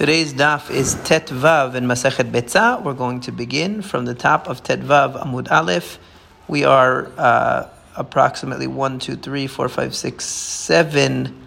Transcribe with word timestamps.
Today's 0.00 0.32
daf 0.32 0.70
is 0.70 0.94
Tet 1.04 1.26
Vav 1.26 1.74
in 1.74 1.84
Masechet 1.84 2.30
Betza. 2.30 2.82
We're 2.82 2.94
going 2.94 3.20
to 3.20 3.32
begin 3.32 3.82
from 3.82 4.06
the 4.06 4.14
top 4.14 4.48
of 4.48 4.62
Tet 4.62 4.80
Vav 4.80 5.22
Amud 5.22 5.50
Aleph. 5.50 5.98
We 6.48 6.64
are 6.64 7.12
uh, 7.18 7.68
approximately 7.96 8.66
one, 8.66 8.98
two, 8.98 9.14
three, 9.14 9.46
four, 9.46 9.68
five, 9.68 9.94
six, 9.94 10.24
seven 10.24 11.38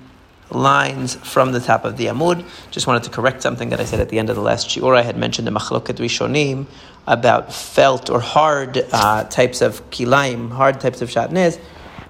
lines 0.52 1.16
from 1.16 1.52
the 1.52 1.60
top 1.60 1.84
of 1.84 1.98
the 1.98 2.06
Amud. 2.06 2.46
Just 2.70 2.86
wanted 2.86 3.02
to 3.06 3.10
correct 3.10 3.42
something 3.42 3.70
that 3.70 3.80
I 3.80 3.86
said 3.86 4.00
at 4.00 4.10
the 4.10 4.20
end 4.20 4.30
of 4.30 4.36
the 4.36 4.44
last 4.44 4.70
shiur. 4.70 4.96
I 4.96 5.02
had 5.02 5.18
mentioned 5.18 5.48
the 5.48 5.52
Machloket 5.52 5.96
Rishonim 5.96 6.68
about 7.08 7.52
felt 7.52 8.12
or 8.12 8.20
hard 8.20 8.86
uh, 8.92 9.24
types 9.24 9.64
of 9.64 9.82
kilaim, 9.90 10.52
hard 10.52 10.80
types 10.80 11.02
of 11.02 11.10
shatnez, 11.10 11.60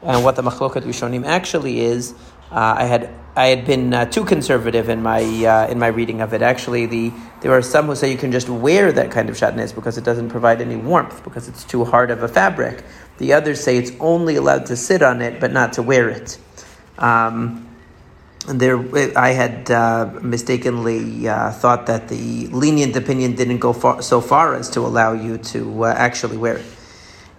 and 0.01 0.25
what 0.25 0.35
the 0.35 0.41
Machloket 0.41 0.81
Rishonim 0.81 1.23
actually 1.25 1.79
is. 1.79 2.13
Uh, 2.51 2.75
I 2.79 2.83
had 2.83 3.09
I 3.35 3.47
had 3.47 3.65
been 3.65 3.93
uh, 3.93 4.05
too 4.05 4.25
conservative 4.25 4.89
in 4.89 5.01
my 5.01 5.21
uh, 5.21 5.67
in 5.67 5.79
my 5.79 5.87
reading 5.87 6.21
of 6.21 6.33
it. 6.35 6.43
Actually, 6.43 6.85
the 6.85 7.11
there 7.41 7.51
are 7.51 7.63
some 7.63 7.87
who 7.87 7.95
say 7.95 8.11
you 8.11 8.17
can 8.17 8.31
just 8.31 8.47
wear 8.47 8.91
that 8.91 9.09
kind 9.09 9.27
of 9.27 9.35
shatnez 9.35 9.73
because 9.73 9.97
it 9.97 10.03
doesn't 10.03 10.29
provide 10.29 10.61
any 10.61 10.75
warmth 10.75 11.23
because 11.23 11.47
it's 11.47 11.63
too 11.63 11.83
hard 11.83 12.11
of 12.11 12.21
a 12.21 12.27
fabric. 12.27 12.83
The 13.17 13.33
others 13.33 13.59
say 13.59 13.77
it's 13.77 13.91
only 13.99 14.35
allowed 14.35 14.67
to 14.67 14.75
sit 14.75 15.01
on 15.01 15.21
it 15.21 15.39
but 15.39 15.51
not 15.51 15.73
to 15.73 15.81
wear 15.81 16.09
it. 16.09 16.37
Um, 16.99 17.67
there, 18.47 18.77
I 19.17 19.29
had 19.29 19.71
uh, 19.71 20.19
mistakenly 20.21 21.27
uh, 21.27 21.51
thought 21.51 21.87
that 21.87 22.09
the 22.09 22.47
lenient 22.47 22.95
opinion 22.95 23.35
didn't 23.35 23.59
go 23.59 23.73
far, 23.73 24.01
so 24.01 24.21
far 24.21 24.53
as 24.53 24.69
to 24.71 24.81
allow 24.81 25.13
you 25.13 25.37
to 25.37 25.85
uh, 25.85 25.93
actually 25.97 26.37
wear 26.37 26.57
it. 26.57 26.65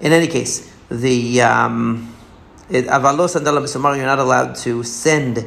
In 0.01 0.12
any 0.12 0.27
case, 0.27 0.73
the 0.89 1.42
um, 1.42 2.15
Avalos 2.70 3.37
and 3.37 3.97
you're 3.97 4.06
not 4.06 4.19
allowed 4.19 4.56
to 4.56 4.83
send 4.83 5.47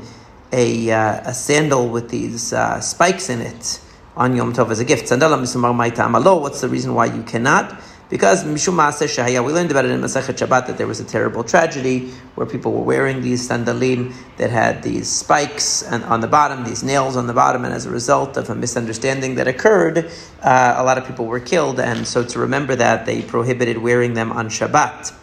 a, 0.52 0.92
uh, 0.92 1.30
a 1.30 1.34
sandal 1.34 1.90
with 1.90 2.10
these 2.10 2.54
uh, 2.54 2.80
spikes 2.80 3.30
in 3.30 3.42
it 3.42 3.82
on 4.16 4.36
Yom 4.36 4.54
Tov 4.54 4.72
as 4.72 4.80
a 4.80 4.86
gift. 4.86 5.10
What's 5.12 6.62
the 6.62 6.70
reason 6.70 6.94
why 6.94 7.06
you 7.06 7.24
cannot? 7.24 7.80
Because 8.10 8.46
Mishum 8.46 8.78
Shahaya, 8.78 9.46
we 9.46 9.52
learned 9.52 9.70
about 9.70 9.84
it 9.84 9.92
in 9.92 10.00
Masechet 10.00 10.38
Shabbat 10.38 10.68
that 10.68 10.78
there 10.78 10.88
was 10.88 11.02
a 11.02 11.04
terrible 11.04 11.44
tragedy 11.44 12.10
where 12.36 12.48
people 12.48 12.72
were 12.72 12.84
wearing 12.84 13.22
these 13.22 13.50
sandalin 13.50 14.14
that 14.38 14.50
had 14.50 14.82
these 14.82 15.10
spikes 15.10 15.84
and 15.84 16.06
on 16.06 16.22
the 16.22 16.28
bottom, 16.28 16.64
these 16.64 16.84
nails 16.84 17.18
on 17.18 17.28
the 17.28 17.34
bottom, 17.34 17.66
and 17.66 17.74
as 17.74 17.86
a 17.86 17.90
result 17.90 18.38
of 18.38 18.50
a 18.50 18.56
misunderstanding 18.56 19.36
that 19.36 19.50
occurred, 19.50 20.10
uh, 20.42 20.76
a 20.78 20.84
lot 20.86 20.98
of 20.98 21.06
people 21.06 21.26
were 21.26 21.42
killed. 21.42 21.82
And 21.82 22.08
so 22.08 22.24
to 22.24 22.40
remember 22.40 22.78
that, 22.78 23.06
they 23.06 23.22
prohibited 23.24 23.78
wearing 23.78 24.14
them 24.14 24.32
on 24.32 24.48
Shabbat 24.48 25.14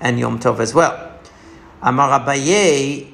and 0.00 0.18
Yom 0.18 0.40
Tov 0.40 0.58
as 0.58 0.74
well. 0.74 1.12
Amar 1.82 2.18
Abaye, 2.18 3.13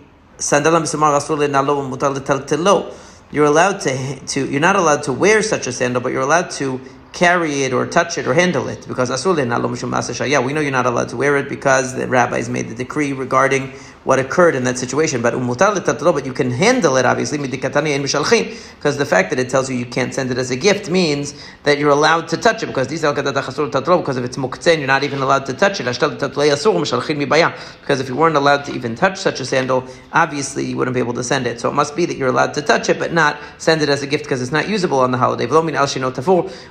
you're 3.33 3.45
allowed 3.45 3.81
to, 3.81 4.17
to 4.27 4.51
you're 4.51 4.61
not 4.61 4.77
allowed 4.77 5.05
to 5.05 5.13
wear 5.13 5.43
such 5.43 5.67
a 5.67 5.73
sandal, 5.73 6.03
but 6.03 6.13
you're 6.13 6.23
allowed 6.23 6.51
to 6.53 6.81
carry 7.13 7.63
it 7.65 7.73
or 7.73 7.87
touch 7.87 8.19
it 8.19 8.27
or 8.27 8.35
handle 8.35 8.69
it 8.69 8.87
because 8.87 9.11
yeah 9.11 10.41
we 10.41 10.53
know 10.53 10.61
you're 10.61 10.71
not 10.71 10.87
allowed 10.87 11.09
to 11.09 11.17
wear 11.17 11.37
it 11.37 11.49
because 11.49 11.97
the 11.97 12.07
rabbis 12.07 12.49
made 12.49 12.69
the 12.69 12.75
decree 12.75 13.13
regarding 13.13 13.73
what 14.05 14.19
occurred 14.19 14.55
in 14.55 14.65
that 14.65 14.79
situation. 14.79 15.23
But 15.23 15.35
but 15.35 16.27
you 16.27 16.33
can 16.33 16.51
handle 16.51 16.97
it 16.97 17.05
obviously 17.05 17.39
because 17.39 18.97
the 18.97 19.07
fact 19.07 19.31
that 19.31 19.39
it 19.39 19.51
tells 19.51 19.71
you 19.71 19.77
you 19.77 19.87
can't 19.87 20.15
send 20.15 20.31
it 20.31 20.39
as 20.39 20.51
a 20.51 20.57
gift 20.57 20.91
means 20.91 21.35
that 21.65 21.79
you're 21.79 21.91
allowed 21.91 22.29
to 22.29 22.37
touch 22.37 22.63
it 22.63 22.67
because 22.67 22.89
because 22.89 24.17
if 24.17 24.25
it's 24.25 24.37
muktzeh 24.37 24.79
you're 24.79 24.87
not 24.87 25.05
even 25.05 25.21
allowed 25.21 25.47
to 25.47 25.53
touch 25.53 25.81
it. 25.81 25.85
Because 25.85 28.01
if 28.01 28.09
you 28.09 28.17
weren't 28.17 28.37
allowed 28.37 28.65
to 28.65 28.75
even 28.75 28.95
touch 28.95 29.19
such 29.19 29.41
a 29.41 29.45
sandal, 29.45 29.87
obviously 30.13 30.65
you 30.65 30.77
wouldn't 30.77 30.95
be 30.95 31.01
able 31.01 31.15
to 31.15 31.25
send 31.25 31.47
it. 31.47 31.61
So 31.61 31.69
it 31.69 31.75
must 31.75 31.95
be 31.95 32.07
that 32.07 32.17
you're 32.17 32.29
allowed 32.29 32.55
to 32.55 32.63
touch 32.63 32.89
it, 32.89 32.99
but 32.99 33.13
not 33.13 33.39
send 33.59 33.83
it 33.83 33.89
as 33.89 34.03
a 34.03 34.07
gift 34.07 34.25
because 34.25 34.43
it's 34.43 34.53
not 34.53 34.69
usable 34.69 35.01
on 35.01 35.11
the 35.11 35.19
holiday. 35.19 35.47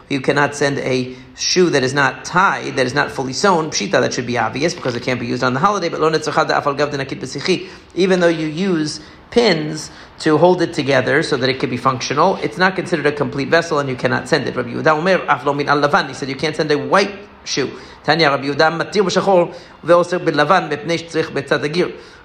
You 0.10 0.22
cannot 0.22 0.56
send 0.56 0.80
a 0.80 1.16
shoe 1.36 1.70
that 1.70 1.84
is 1.84 1.94
not 1.94 2.26
tied, 2.26 2.76
that 2.76 2.86
is 2.86 2.94
not 2.94 3.12
fully 3.12 3.34
sewn. 3.34 3.70
Pshita 3.70 3.92
that 3.92 4.14
should 4.14 4.28
be 4.28 4.38
obvious 4.38 4.74
because 4.74 4.96
it 4.96 5.04
can't 5.04 5.20
be 5.20 5.28
used 5.28 5.44
on 5.44 5.54
the 5.54 5.60
holiday. 5.60 5.89
But 5.89 6.00
even 7.96 8.20
though 8.20 8.28
you 8.28 8.48
use 8.48 9.02
pins 9.32 9.92
to 10.20 10.38
hold 10.38 10.62
it 10.62 10.74
together 10.74 11.24
so 11.24 11.38
that 11.38 11.50
it 11.50 11.60
can 11.60 11.70
be 11.70 11.78
functional, 11.78 12.36
it's 12.38 12.58
not 12.58 12.76
considered 12.76 13.06
a 13.06 13.12
complete 13.12 13.50
vessel 13.50 13.80
and 13.80 13.90
you 13.90 13.96
cannot 13.96 14.28
send 14.28 14.48
it. 14.48 14.56
Rabbi 14.56 14.70
Yehuda 14.70 14.98
Omer, 14.98 15.20
Aflo 15.20 15.56
min 15.56 15.70
al 15.70 16.08
He 16.08 16.14
said 16.14 16.30
you 16.30 16.36
can't 16.36 16.56
send 16.56 16.72
a 16.72 16.78
white 16.78 17.18
shoe. 17.46 17.80
Tanya 18.04 18.30
Rabbi 18.30 18.46
Yehuda 18.46 18.78
matir 18.78 19.04
b'shachor 19.04 19.56
ve'oser 19.84 20.20
b'lavan 20.20 20.70
mepnei 20.70 21.00
tzrich 21.00 21.32
betzad 21.32 21.64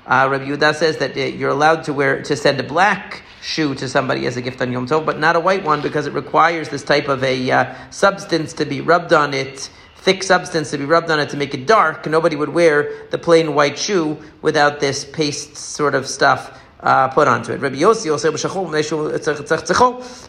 uh, 0.06 0.28
Rabbi 0.31 0.44
Yehuda 0.44 0.75
says 0.75 0.99
that 0.99 1.16
uh, 1.16 1.21
you're 1.21 1.50
allowed 1.50 1.84
to 1.84 1.93
wear 1.93 2.22
to 2.22 2.37
send 2.37 2.61
a 2.61 2.62
black 2.62 3.22
shoe 3.41 3.75
to 3.75 3.88
somebody 3.88 4.26
as 4.26 4.37
a 4.37 4.43
gift 4.43 4.61
on 4.61 4.72
Yom 4.72 4.87
Tov, 4.87 5.06
but 5.06 5.19
not 5.19 5.37
a 5.37 5.41
white 5.41 5.65
one 5.65 5.81
because 5.81 6.06
it 6.06 6.12
requires 6.12 6.69
this 6.69 6.82
type 6.82 7.09
of 7.09 7.22
a 7.25 7.50
uh, 7.50 7.75
substance 7.91 8.53
to 8.55 8.65
be 8.65 8.81
rubbed 8.81 9.12
on 9.12 9.32
it 9.32 9.71
thick 10.04 10.22
substance 10.22 10.70
to 10.70 10.76
be 10.76 10.84
rubbed 10.84 11.10
on 11.10 11.19
it 11.19 11.31
to 11.31 11.37
make 11.37 11.54
it 11.54 11.66
dark. 11.66 12.06
Nobody 12.06 12.37
would 12.37 12.50
wear 12.50 13.06
the 13.10 13.16
plain 13.16 13.54
white 13.54 13.78
shoe 13.78 14.19
without 14.42 14.78
this 14.78 15.03
paste 15.03 15.56
sort 15.56 15.94
of 15.94 16.06
stuff 16.06 16.60
uh, 16.81 17.09
put 17.09 17.26
onto 17.26 17.53
it. 17.53 17.60
Rabbi 17.60 17.76
Yossi 17.76 18.12
also 18.12 18.28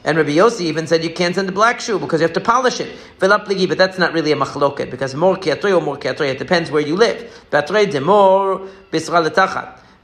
and 0.05 0.17
Rabbi 0.17 0.29
Yossi 0.29 0.61
even 0.61 0.87
said 0.87 1.03
you 1.03 1.09
can't 1.09 1.35
send 1.35 1.49
a 1.49 1.51
black 1.51 1.81
shoe 1.81 1.99
because 1.99 2.21
you 2.21 2.27
have 2.27 2.33
to 2.35 2.39
polish 2.39 2.79
it. 2.79 2.95
But 3.19 3.77
that's 3.77 3.97
not 3.97 4.13
really 4.13 4.31
a 4.31 4.37
machloket 4.37 4.89
because 4.89 5.13
more 5.13 5.35
kiatroy 5.35 5.77
or 5.77 5.81
more 5.81 5.97
kiatroy, 5.97 6.29
it 6.29 6.39
depends 6.39 6.71
where 6.71 6.81
you 6.81 6.95
live. 6.95 7.29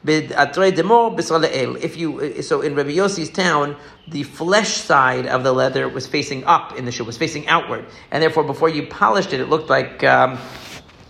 If 0.05 1.97
you 1.97 2.41
so 2.41 2.61
in 2.61 2.75
Rabbi 2.75 2.91
Yossi's 2.91 3.29
town, 3.29 3.75
the 4.07 4.23
flesh 4.23 4.77
side 4.77 5.27
of 5.27 5.43
the 5.43 5.53
leather 5.53 5.87
was 5.87 6.07
facing 6.07 6.43
up 6.45 6.77
in 6.77 6.85
the 6.85 6.91
shoe, 6.91 7.03
was 7.03 7.17
facing 7.17 7.47
outward, 7.47 7.85
and 8.09 8.21
therefore 8.21 8.43
before 8.43 8.69
you 8.69 8.87
polished 8.87 9.33
it, 9.33 9.39
it 9.39 9.49
looked 9.49 9.69
like. 9.69 10.03
Um, 10.03 10.39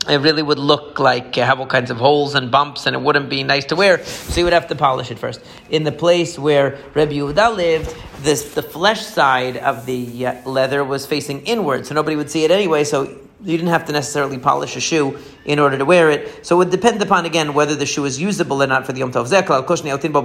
it 0.09 0.17
really 0.17 0.41
would 0.41 0.57
look 0.57 0.97
like 0.97 1.37
uh, 1.37 1.45
have 1.45 1.59
all 1.59 1.67
kinds 1.67 1.91
of 1.91 1.97
holes 1.97 2.33
and 2.33 2.49
bumps, 2.49 2.87
and 2.87 2.95
it 2.95 3.01
wouldn't 3.03 3.29
be 3.29 3.43
nice 3.43 3.65
to 3.65 3.75
wear. 3.75 4.03
So 4.03 4.39
you 4.39 4.45
would 4.45 4.53
have 4.53 4.67
to 4.69 4.75
polish 4.75 5.11
it 5.11 5.19
first. 5.19 5.41
In 5.69 5.83
the 5.83 5.91
place 5.91 6.39
where 6.39 6.79
Rabbi 6.95 7.13
Yehuda 7.13 7.55
lived, 7.55 7.95
this 8.17 8.55
the 8.55 8.63
flesh 8.63 9.05
side 9.05 9.57
of 9.57 9.85
the 9.85 10.25
uh, 10.25 10.49
leather 10.49 10.83
was 10.83 11.05
facing 11.05 11.45
inward, 11.45 11.85
so 11.85 11.93
nobody 11.93 12.15
would 12.15 12.31
see 12.31 12.43
it 12.43 12.49
anyway. 12.49 12.83
So 12.83 13.15
you 13.43 13.57
didn't 13.57 13.69
have 13.69 13.85
to 13.85 13.91
necessarily 13.91 14.37
polish 14.37 14.75
a 14.75 14.79
shoe 14.79 15.17
in 15.45 15.57
order 15.59 15.77
to 15.77 15.85
wear 15.85 16.09
it. 16.09 16.45
So 16.45 16.55
it 16.55 16.59
would 16.59 16.69
depend 16.69 17.01
upon 17.01 17.25
again 17.25 17.53
whether 17.53 17.75
the 17.75 17.85
shoe 17.85 18.05
is 18.05 18.21
usable 18.21 18.61
or 18.61 18.67
not 18.67 18.85
for 18.85 18.93
the 18.93 18.99
Yom 18.99 19.11
Tov. 19.11 19.29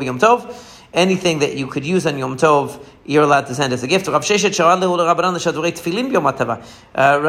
Yom 0.05 0.19
Tov. 0.19 0.73
Anything 0.93 1.41
that 1.41 1.57
you 1.57 1.67
could 1.67 1.85
use 1.85 2.07
on 2.07 2.17
Yom 2.19 2.37
Tov, 2.37 2.83
you're 3.05 3.25
allowed 3.25 3.47
to 3.47 3.55
send 3.55 3.73
as 3.73 3.83
a 3.83 3.87
gift. 3.87 4.09
Uh, 4.09 4.13
Rav 4.13 4.23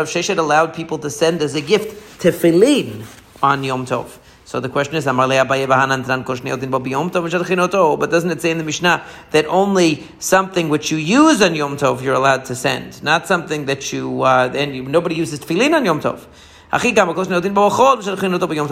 Sheshet 0.07 0.37
allowed 0.37 0.73
people 0.73 0.97
to 0.99 1.09
send 1.09 1.41
as 1.41 1.55
a 1.55 1.61
gift 1.61 2.21
tefillin 2.21 3.05
on 3.41 3.63
Yom 3.63 3.85
Tov. 3.85 4.19
So 4.47 4.59
the 4.61 4.69
question 4.69 4.95
is, 4.95 5.03
but 5.03 5.17
doesn't 5.17 5.51
it 8.31 8.41
say 8.41 8.49
in 8.49 8.57
the 8.57 8.63
Mishnah 8.63 9.05
that 9.31 9.45
only 9.47 10.07
something 10.19 10.69
which 10.69 10.89
you 10.89 10.97
use 10.97 11.41
on 11.41 11.53
Yom 11.53 11.75
Tov 11.75 12.01
you're 12.01 12.13
allowed 12.13 12.45
to 12.45 12.55
send, 12.55 13.03
not 13.03 13.27
something 13.27 13.65
that 13.65 13.91
you 13.91 14.21
uh, 14.21 14.49
and 14.55 14.73
you, 14.73 14.83
nobody 14.83 15.15
uses 15.15 15.41
tefillin 15.41 15.75
on 15.75 15.83
Yom 15.83 15.99
Tov. 15.99 16.27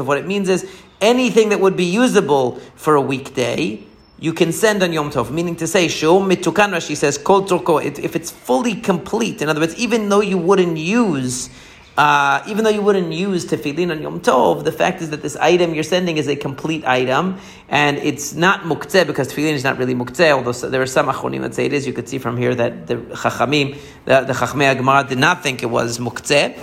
What 0.06 0.18
it 0.18 0.26
means 0.26 0.48
is 0.48 0.66
anything 1.02 1.50
that 1.50 1.60
would 1.60 1.76
be 1.76 1.84
usable 1.84 2.56
for 2.76 2.96
a 2.96 3.02
weekday, 3.02 3.84
you 4.18 4.32
can 4.32 4.54
send 4.54 4.82
on 4.82 4.94
Yom 4.94 5.12
Tov, 5.12 5.30
meaning 5.30 5.58
to 5.58 5.68
say, 5.68 5.88
Shom 5.88 6.34
mitukan 6.34 6.72
Rashi 6.72 6.96
says, 6.96 7.18
Kol 7.18 7.46
if 7.80 8.16
it's 8.16 8.32
fully 8.32 8.76
complete, 8.76 9.42
in 9.42 9.50
other 9.50 9.60
words, 9.60 9.76
even 9.76 10.08
though 10.08 10.22
you 10.22 10.38
wouldn't 10.38 10.78
use 10.78 11.50
uh, 11.98 12.44
even 12.48 12.64
though 12.64 12.70
you 12.70 12.82
wouldn't 12.82 13.14
use 13.14 13.46
tefillin 13.46 13.90
on 13.92 14.02
Yom 14.02 14.20
Tov, 14.20 14.64
the 14.64 14.72
fact 14.72 15.02
is 15.02 15.10
that 15.12 15.22
this 15.22 15.36
item 15.38 15.74
you're 15.74 15.84
sending 15.84 16.18
is 16.18 16.28
a 16.28 16.36
complete 16.36 16.86
item, 16.86 17.38
and 17.70 17.98
it's 17.98 18.34
not 18.34 18.62
muktzeh 18.62 19.08
because 19.08 19.32
tefillin 19.32 19.54
is 19.54 19.64
not 19.64 19.78
really 19.78 19.96
muktzeh. 19.96 20.32
Although 20.32 20.52
there 20.70 20.82
are 20.82 20.88
some 20.88 21.08
achronim 21.08 21.42
that 21.42 21.56
say 21.56 21.66
it 21.66 21.74
is. 21.74 21.88
You 21.88 21.94
could 21.94 22.10
see 22.10 22.18
from 22.18 22.36
here 22.36 22.54
that 22.56 22.88
the 22.88 22.96
chachamim, 22.96 23.78
the, 24.06 24.22
the 24.22 24.34
chachmei 24.34 24.76
Gemara 24.76 25.06
did 25.08 25.20
not 25.20 25.42
think 25.42 25.64
it 25.64 25.70
was 25.70 26.00
muktzeh. 26.00 26.58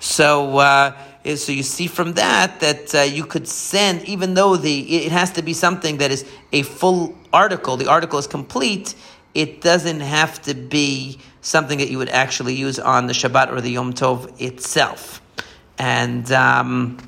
So. 0.00 0.58
Uh, 0.58 0.96
so 1.34 1.50
you 1.50 1.64
see 1.64 1.88
from 1.88 2.12
that 2.12 2.60
that 2.60 2.94
uh, 2.94 3.00
you 3.00 3.24
could 3.24 3.48
send, 3.48 4.04
even 4.04 4.34
though 4.34 4.54
the 4.54 5.06
it 5.06 5.10
has 5.10 5.32
to 5.32 5.42
be 5.42 5.52
something 5.52 5.96
that 5.96 6.12
is 6.12 6.24
a 6.52 6.62
full 6.62 7.16
article. 7.32 7.76
The 7.76 7.88
article 7.88 8.20
is 8.20 8.28
complete 8.28 8.94
it 9.36 9.60
doesn't 9.60 10.00
have 10.00 10.40
to 10.40 10.54
be 10.54 11.18
something 11.46 11.78
that 11.78 11.90
you 11.90 11.98
would 11.98 12.08
actually 12.08 12.54
use 12.54 12.80
on 12.80 13.06
the 13.06 13.12
Shabbat 13.12 13.52
or 13.52 13.60
the 13.60 13.70
Yom 13.70 13.92
Tov 13.92 14.40
itself. 14.40 15.22
And 15.78 16.30
um, 16.32 16.98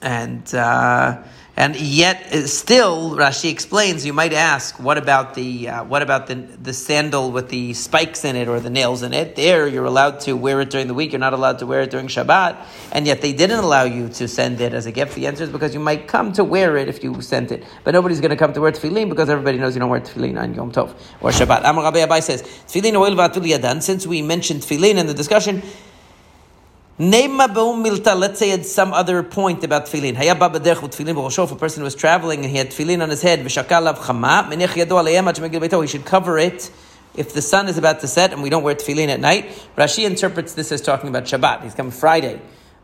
and 0.00 0.54
uh, 0.54 1.22
And 1.56 1.76
yet, 1.76 2.32
uh, 2.32 2.46
still, 2.46 3.16
Rashi 3.16 3.50
explains. 3.50 4.06
You 4.06 4.12
might 4.12 4.32
ask, 4.32 4.78
what 4.80 4.96
about 4.96 5.34
the 5.34 5.68
uh, 5.68 5.84
what 5.84 6.00
about 6.00 6.26
the 6.26 6.36
the 6.36 6.72
sandal 6.72 7.32
with 7.32 7.48
the 7.50 7.74
spikes 7.74 8.24
in 8.24 8.36
it 8.36 8.48
or 8.48 8.60
the 8.60 8.70
nails 8.70 9.02
in 9.02 9.12
it? 9.12 9.36
There, 9.36 9.68
you're 9.68 9.84
allowed 9.84 10.20
to 10.20 10.34
wear 10.34 10.60
it 10.60 10.70
during 10.70 10.86
the 10.86 10.94
week. 10.94 11.12
You're 11.12 11.18
not 11.18 11.32
allowed 11.32 11.58
to 11.58 11.66
wear 11.66 11.82
it 11.82 11.90
during 11.90 12.06
Shabbat. 12.06 12.56
And 12.92 13.06
yet, 13.06 13.20
they 13.20 13.32
didn't 13.32 13.58
allow 13.58 13.84
you 13.84 14.08
to 14.10 14.28
send 14.28 14.60
it 14.60 14.72
as 14.72 14.86
a 14.86 14.92
gift. 14.92 15.14
The 15.14 15.26
answer 15.26 15.44
is 15.44 15.50
because 15.50 15.74
you 15.74 15.80
might 15.80 16.08
come 16.08 16.32
to 16.34 16.44
wear 16.44 16.76
it 16.76 16.88
if 16.88 17.02
you 17.04 17.20
sent 17.20 17.52
it, 17.52 17.64
but 17.84 17.92
nobody's 17.92 18.20
going 18.20 18.30
to 18.30 18.36
come 18.36 18.52
to 18.54 18.60
wear 18.60 18.72
tefillin 18.72 19.08
because 19.08 19.28
everybody 19.28 19.58
knows 19.58 19.74
you 19.74 19.80
don't 19.80 19.90
wear 19.90 20.00
tefillin 20.00 20.40
on 20.40 20.54
Yom 20.54 20.72
Tov 20.72 20.94
or 21.20 21.30
Shabbat. 21.30 21.62
Amar 21.64 21.84
Rabbi 21.84 21.98
Abai 21.98 22.22
says, 22.22 22.42
tefillin 22.42 22.94
oil. 22.94 23.80
Since 23.80 24.06
we 24.06 24.22
mentioned 24.22 24.62
tefillin 24.62 24.96
in 24.96 25.06
the 25.06 25.14
discussion. 25.14 25.62
Let's 26.98 28.38
say 28.38 28.50
at 28.50 28.66
some 28.66 28.92
other 28.92 29.22
point 29.22 29.64
about 29.64 29.86
tefillin. 29.86 30.18
If 30.18 31.52
a 31.52 31.56
person 31.56 31.82
was 31.82 31.94
traveling 31.94 32.40
and 32.40 32.50
he 32.50 32.58
had 32.58 32.70
tefillin 32.70 33.02
on 33.02 33.08
his 33.08 33.22
head, 33.22 33.40
he 33.40 33.48
should 33.48 33.66
cover 36.04 36.38
it 36.38 36.70
if 37.16 37.32
the 37.32 37.42
sun 37.42 37.68
is 37.68 37.78
about 37.78 38.00
to 38.00 38.08
set 38.08 38.32
and 38.32 38.42
we 38.42 38.50
don't 38.50 38.62
wear 38.62 38.74
tefillin 38.74 39.08
at 39.08 39.20
night. 39.20 39.46
Rashi 39.76 40.04
interprets 40.04 40.54
this 40.54 40.72
as 40.72 40.80
talking 40.80 41.08
about 41.08 41.24
Shabbat. 41.24 41.62
He's 41.62 41.74
coming 41.74 41.92
Friday. 41.92 42.40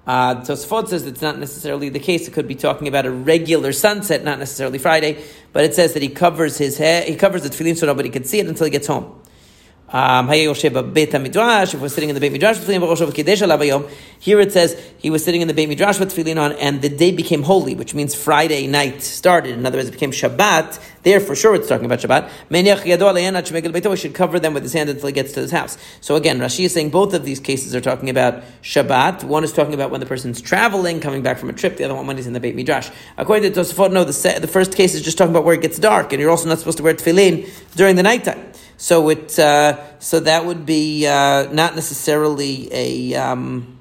Uh, 0.06 0.37
Tosfot 0.37 0.88
says 0.88 1.05
it's 1.05 1.20
not 1.20 1.38
necessarily 1.38 1.88
the 1.88 1.99
case. 1.99 2.29
It 2.29 2.31
could 2.31 2.47
be 2.47 2.55
talking 2.55 2.87
about 2.87 3.06
a 3.06 3.11
regular 3.11 3.73
sunset, 3.73 4.23
not 4.23 4.38
necessarily 4.38 4.79
Friday. 4.79 5.23
But 5.52 5.64
it 5.64 5.75
says 5.75 5.94
that 5.94 6.02
he 6.02 6.09
covers 6.09 6.59
his 6.59 6.79
hair, 6.79 7.02
he 7.02 7.17
covers 7.17 7.43
the 7.43 7.49
tefillin 7.49 7.76
so 7.76 7.87
nobody 7.87 8.09
can 8.09 8.25
see 8.25 8.38
it 8.38 8.47
until 8.47 8.67
he 8.67 8.70
gets 8.70 8.87
home. 8.87 9.20
Um, 9.88 10.29
if 10.29 11.81
we're 11.81 11.88
sitting 11.88 12.09
in 12.09 12.15
the 12.15 12.21
Beit 12.21 12.33
Midrash 12.33 12.59
here 14.19 14.41
it 14.41 14.53
says 14.53 14.93
he 14.99 15.11
was 15.11 15.25
sitting 15.25 15.43
in 15.43 15.49
the 15.49 15.55
Beit 15.55 15.69
Midrash 15.69 16.00
with 16.00 16.12
tefillin 16.12 16.41
on, 16.41 16.53
and 16.55 16.83
the 16.83 16.88
day 16.88 17.12
became 17.12 17.44
holy, 17.44 17.77
which 17.77 17.94
means 17.94 18.12
Friday 18.12 18.67
night 18.67 19.00
started. 19.03 19.56
In 19.56 19.65
other 19.65 19.79
words, 19.79 19.88
it 19.88 19.93
became 19.93 20.11
Shabbat. 20.11 20.81
There, 21.05 21.21
for 21.21 21.37
sure, 21.37 21.55
it's 21.55 21.69
talking 21.69 21.87
about 21.87 22.00
Shabbat. 22.00 22.29
We 23.91 23.97
should 23.97 24.15
cover 24.15 24.41
them 24.41 24.55
with 24.55 24.65
his 24.65 24.73
hand 24.73 24.91
until 24.91 25.06
he 25.06 25.12
gets 25.12 25.33
to 25.35 25.41
his 25.41 25.53
house. 25.53 25.79
So 26.00 26.17
again, 26.17 26.41
Rashi 26.41 26.65
is 26.65 26.75
saying 26.75 26.91
both 26.91 27.15
of 27.15 27.25
these 27.25 27.38
cases 27.38 27.73
are 27.77 27.81
talking 27.81 28.11
about 28.11 28.43
Shabbat. 28.62 29.23
One 29.23 29.44
is 29.44 29.53
talking 29.53 29.75
about 29.75 29.93
when 29.93 30.00
the 30.00 30.06
person's 30.06 30.41
traveling, 30.41 30.99
coming 30.99 31.23
back 31.23 31.38
from 31.38 31.49
a 31.49 31.53
trip. 31.53 31.77
The 31.77 31.85
other 31.85 31.94
one 31.94 32.09
when 32.09 32.17
he's 32.17 32.27
in 32.27 32.33
the 32.33 32.41
Beit 32.41 32.56
Midrash. 32.56 32.91
According 33.19 33.53
to 33.53 33.61
Tosafot, 33.61 33.93
no, 33.93 34.03
the, 34.03 34.41
the 34.41 34.49
first 34.49 34.75
case 34.75 34.97
is 34.97 35.03
just 35.03 35.17
talking 35.17 35.31
about 35.31 35.44
where 35.44 35.55
it 35.55 35.62
gets 35.62 35.79
dark, 35.79 36.12
and 36.12 36.21
you're 36.21 36.31
also 36.31 36.49
not 36.49 36.59
supposed 36.59 36.79
to 36.79 36.83
wear 36.83 36.94
tefillin 36.94 37.49
during 37.77 37.94
the 37.94 38.03
nighttime. 38.03 38.56
So 38.76 39.08
it 39.08 39.38
uh, 39.38 39.99
so 39.99 40.20
that 40.20 40.44
would 40.44 40.67
be 40.67 41.06
uh, 41.06 41.50
not 41.52 41.75
necessarily 41.75 42.69
a 42.73 43.14
um, 43.14 43.78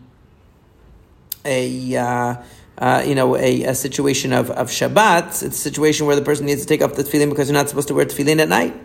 a 1.44 1.96
uh, 1.96 2.36
uh, 2.78 3.04
you 3.06 3.16
know 3.16 3.36
a, 3.36 3.64
a, 3.64 3.76
situation 3.76 4.32
of, 4.32 4.50
of 4.52 4.70
Shabbat. 4.70 5.28
It's 5.28 5.44
a 5.44 5.52
situation 5.52 6.06
where 6.06 6.16
the 6.16 6.22
person 6.22 6.46
needs 6.46 6.62
to 6.62 6.68
take 6.68 6.82
off 6.82 6.96
the 6.96 7.04
tefillin 7.04 7.30
because 7.30 7.50
you're 7.50 7.58
not 7.58 7.68
supposed 7.68 7.90
to 7.90 7.94
wear 7.94 8.06
tefillin 8.06 8.40
at 8.40 8.48
night. 8.48 8.76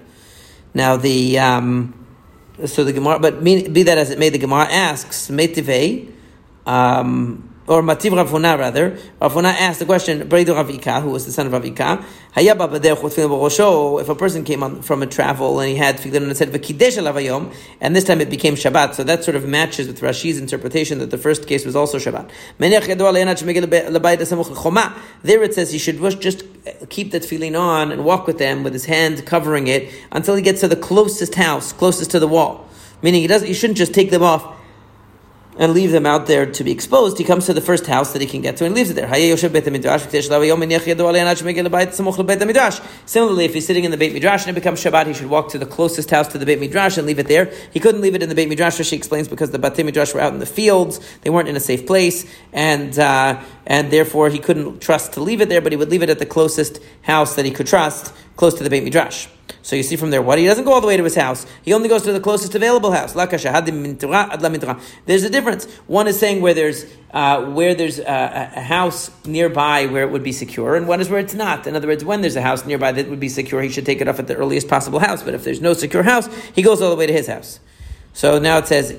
Now 0.74 0.96
the 0.96 1.38
um, 1.38 2.06
so 2.66 2.84
the 2.84 2.92
Gemara, 2.92 3.18
but 3.18 3.42
be, 3.42 3.82
that 3.84 3.98
as 3.98 4.10
it 4.10 4.18
may, 4.18 4.28
the 4.28 4.38
Gemara 4.38 4.64
asks 4.64 5.28
Meitivei. 5.28 6.12
Um, 6.66 7.49
or 7.70 7.82
Mativ 7.82 8.10
Ravuna 8.10 8.58
rather, 8.58 8.98
Ravuna 9.20 9.54
asked 9.54 9.78
the 9.78 9.86
question, 9.86 10.28
Breidu 10.28 10.46
Ravika, 10.46 11.00
who 11.00 11.10
was 11.10 11.24
the 11.24 11.30
son 11.30 11.46
of 11.46 11.52
Ravika, 11.52 12.04
if 14.00 14.08
a 14.08 14.14
person 14.16 14.42
came 14.44 14.64
on 14.64 14.82
from 14.82 15.02
a 15.04 15.06
travel 15.06 15.60
and 15.60 15.68
he 15.70 15.76
had 15.76 15.96
tefillin 15.96 16.24
and 16.24 16.36
said 16.36 16.48
V'kidesh 16.48 16.98
alavayom, 16.98 17.54
and 17.80 17.94
this 17.94 18.02
time 18.02 18.20
it 18.20 18.28
became 18.28 18.56
Shabbat, 18.56 18.94
so 18.94 19.04
that 19.04 19.22
sort 19.22 19.36
of 19.36 19.46
matches 19.46 19.86
with 19.86 20.00
Rashi's 20.00 20.36
interpretation 20.36 20.98
that 20.98 21.12
the 21.12 21.18
first 21.18 21.46
case 21.46 21.64
was 21.64 21.76
also 21.76 21.98
Shabbat. 21.98 22.28
There 25.22 25.42
it 25.44 25.54
says 25.54 25.70
he 25.70 25.78
should 25.78 26.20
just 26.20 26.42
keep 26.88 27.12
that 27.12 27.22
tefillin 27.22 27.56
on 27.56 27.92
and 27.92 28.04
walk 28.04 28.26
with 28.26 28.38
them 28.38 28.64
with 28.64 28.72
his 28.72 28.86
hand 28.86 29.24
covering 29.24 29.68
it 29.68 29.94
until 30.10 30.34
he 30.34 30.42
gets 30.42 30.60
to 30.62 30.68
the 30.68 30.74
closest 30.74 31.36
house, 31.36 31.72
closest 31.72 32.10
to 32.10 32.18
the 32.18 32.26
wall. 32.26 32.66
Meaning 33.00 33.22
he 33.22 33.28
doesn't, 33.28 33.46
he 33.46 33.54
shouldn't 33.54 33.78
just 33.78 33.94
take 33.94 34.10
them 34.10 34.24
off 34.24 34.56
and 35.58 35.72
leave 35.72 35.90
them 35.90 36.06
out 36.06 36.26
there 36.26 36.46
to 36.50 36.64
be 36.64 36.70
exposed, 36.70 37.18
he 37.18 37.24
comes 37.24 37.46
to 37.46 37.52
the 37.52 37.60
first 37.60 37.86
house 37.86 38.12
that 38.12 38.22
he 38.22 38.28
can 38.28 38.40
get 38.40 38.56
to 38.56 38.64
and 38.64 38.74
leaves 38.74 38.90
it 38.90 38.94
there. 38.94 39.08
Similarly, 43.06 43.44
if 43.44 43.54
he's 43.54 43.66
sitting 43.66 43.84
in 43.84 43.90
the 43.90 43.96
Beit 43.96 44.12
Midrash 44.12 44.46
and 44.46 44.56
it 44.56 44.60
becomes 44.60 44.82
Shabbat, 44.82 45.06
he 45.06 45.14
should 45.14 45.28
walk 45.28 45.50
to 45.50 45.58
the 45.58 45.66
closest 45.66 46.10
house 46.10 46.28
to 46.28 46.38
the 46.38 46.46
Beit 46.46 46.60
Midrash 46.60 46.96
and 46.96 47.06
leave 47.06 47.18
it 47.18 47.26
there. 47.26 47.52
He 47.72 47.80
couldn't 47.80 48.00
leave 48.00 48.14
it 48.14 48.22
in 48.22 48.28
the 48.28 48.34
Beit 48.34 48.48
Midrash, 48.48 48.80
she 48.80 48.96
explains, 48.96 49.28
because 49.28 49.50
the 49.50 49.58
Beit 49.58 49.84
Midrash 49.84 50.14
were 50.14 50.20
out 50.20 50.32
in 50.32 50.38
the 50.38 50.46
fields, 50.46 51.00
they 51.22 51.30
weren't 51.30 51.48
in 51.48 51.56
a 51.56 51.60
safe 51.60 51.86
place, 51.86 52.24
and 52.52 52.98
uh, 52.98 53.42
and 53.70 53.92
therefore 53.92 54.28
he 54.30 54.40
couldn't 54.40 54.80
trust 54.80 55.12
to 55.12 55.20
leave 55.20 55.40
it 55.40 55.48
there, 55.48 55.60
but 55.60 55.70
he 55.70 55.76
would 55.76 55.90
leave 55.90 56.02
it 56.02 56.10
at 56.10 56.18
the 56.18 56.26
closest 56.26 56.80
house 57.02 57.36
that 57.36 57.44
he 57.44 57.52
could 57.52 57.68
trust, 57.68 58.12
close 58.34 58.52
to 58.54 58.64
the 58.64 58.68
Beit 58.68 58.82
Midrash. 58.82 59.28
So 59.62 59.76
you 59.76 59.84
see 59.84 59.94
from 59.94 60.10
there 60.10 60.20
what? 60.20 60.40
He 60.40 60.46
doesn't 60.46 60.64
go 60.64 60.72
all 60.72 60.80
the 60.80 60.88
way 60.88 60.96
to 60.96 61.04
his 61.04 61.14
house. 61.14 61.46
He 61.62 61.72
only 61.72 61.88
goes 61.88 62.02
to 62.02 62.12
the 62.12 62.18
closest 62.18 62.56
available 62.56 62.90
house. 62.90 63.12
There's 65.06 65.22
a 65.22 65.30
difference. 65.30 65.72
One 65.86 66.08
is 66.08 66.18
saying 66.18 66.40
where 66.42 66.52
there's 66.52 66.84
uh, 67.12 67.44
where 67.44 67.76
there's 67.76 68.00
a, 68.00 68.52
a, 68.56 68.60
house 68.60 69.10
nearby 69.24 69.86
where 69.86 70.02
it 70.02 70.10
would 70.10 70.22
be 70.24 70.32
secure, 70.32 70.74
and 70.74 70.88
one 70.88 71.00
is 71.00 71.08
where 71.08 71.20
it's 71.20 71.34
not. 71.34 71.66
In 71.66 71.76
other 71.76 71.86
words, 71.86 72.04
when 72.04 72.22
there's 72.22 72.36
a 72.36 72.42
house 72.42 72.64
nearby 72.66 72.90
that 72.92 73.08
would 73.08 73.20
be 73.20 73.28
secure, 73.28 73.62
he 73.62 73.68
should 73.68 73.86
take 73.86 74.00
it 74.00 74.08
off 74.08 74.18
at 74.18 74.26
the 74.26 74.34
earliest 74.34 74.68
possible 74.68 74.98
house. 74.98 75.22
But 75.22 75.34
if 75.34 75.44
there's 75.44 75.60
no 75.60 75.74
secure 75.74 76.02
house, 76.02 76.28
he 76.54 76.62
goes 76.62 76.82
all 76.82 76.90
the 76.90 76.96
way 76.96 77.06
to 77.06 77.12
his 77.12 77.28
house. 77.28 77.60
So 78.12 78.38
now 78.38 78.58
it 78.58 78.66
says, 78.66 78.92
uh, 78.92 78.96